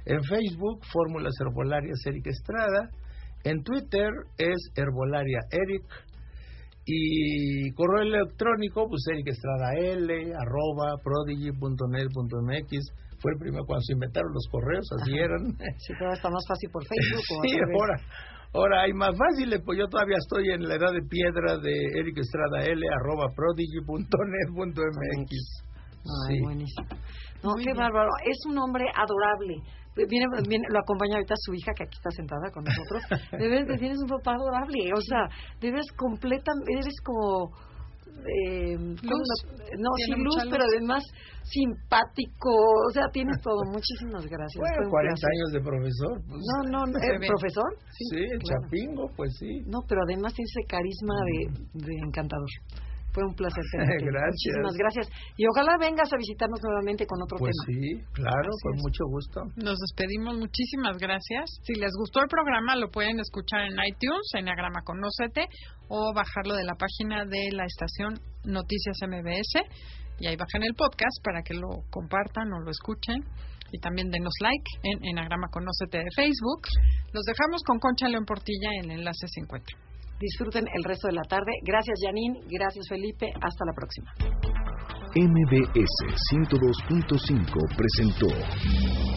[0.06, 2.88] en Facebook, Fórmulas Herbolarias Eric Estrada,
[3.44, 5.84] en Twitter es Herbolaria Eric,
[6.86, 12.70] y correo electrónico, pues Eric Estrada L, arroba, prodigy.net.mx,
[13.20, 15.24] fue el primero cuando se inventaron los correos, así Ajá.
[15.24, 15.56] eran.
[15.78, 17.24] Sí, pero está más fácil por Facebook.
[17.38, 18.00] o Sí, ahora,
[18.54, 22.16] ahora hay más fáciles, pues yo todavía estoy en la edad de piedra de Eric
[22.18, 25.32] Estrada L, arroba prodigy.net.mx.
[26.28, 26.40] Ay, Sí.
[26.42, 26.88] buenísimo.
[27.44, 27.76] No, Muy qué bien.
[27.76, 28.08] bárbaro.
[28.24, 29.54] Es un hombre adorable.
[30.08, 33.02] Viene, viene- lo acompaña ahorita su hija, que aquí está sentada con nosotros.
[33.32, 34.92] De veras, tienes un papá adorable.
[34.94, 35.28] O sea,
[35.60, 37.50] de veras, completa, eres como...
[38.20, 39.28] Eh, ¿cómo Luz.
[39.46, 41.02] lo- no, sí, luz, pero además
[41.42, 42.50] simpático.
[42.88, 43.62] O sea, tienes todo.
[43.72, 44.60] Muchísimas gracias.
[44.60, 45.30] Bueno, un 40 placer.
[45.30, 46.14] años de profesor.
[46.28, 47.26] Pues, No, no, no, eh.
[47.26, 47.70] ¿profesor?
[47.90, 48.60] sí, el claro.
[48.64, 49.62] chapingo, pues sí.
[49.66, 52.48] No, pero además tiene ese carisma de, de encantador.
[53.12, 54.04] Fue un placer tenerte.
[54.06, 54.54] Gracias.
[54.54, 55.06] Muchísimas gracias.
[55.36, 57.78] Y ojalá vengas a visitarnos nuevamente con otro Pues tema.
[57.78, 59.40] sí, claro, con mucho gusto.
[59.56, 61.60] Nos despedimos, muchísimas gracias.
[61.62, 65.46] Si les gustó el programa, lo pueden escuchar en iTunes, Enneagrama Conócete,
[65.88, 69.66] o bajarlo de la página de la estación Noticias MBS.
[70.20, 73.24] Y ahí bajan el podcast para que lo compartan o lo escuchen.
[73.72, 76.62] Y también denos like en Enagrama Conócete de Facebook.
[77.12, 79.89] Los dejamos con Concha León Portilla en el enlace 50.
[80.20, 81.52] Disfruten el resto de la tarde.
[81.64, 82.40] Gracias, Janine.
[82.46, 83.32] Gracias, Felipe.
[83.40, 84.12] Hasta la próxima.
[85.16, 85.96] MBS
[86.30, 88.28] 102.5 presentó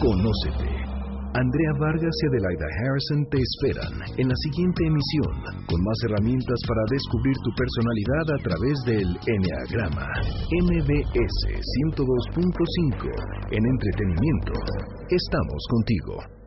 [0.00, 0.94] Conócete.
[1.36, 6.82] Andrea Vargas y Adelaida Harrison te esperan en la siguiente emisión con más herramientas para
[6.88, 10.08] descubrir tu personalidad a través del Enneagrama.
[10.62, 11.40] MBS
[11.92, 13.12] 102.5
[13.50, 14.52] en entretenimiento.
[15.10, 16.43] Estamos contigo.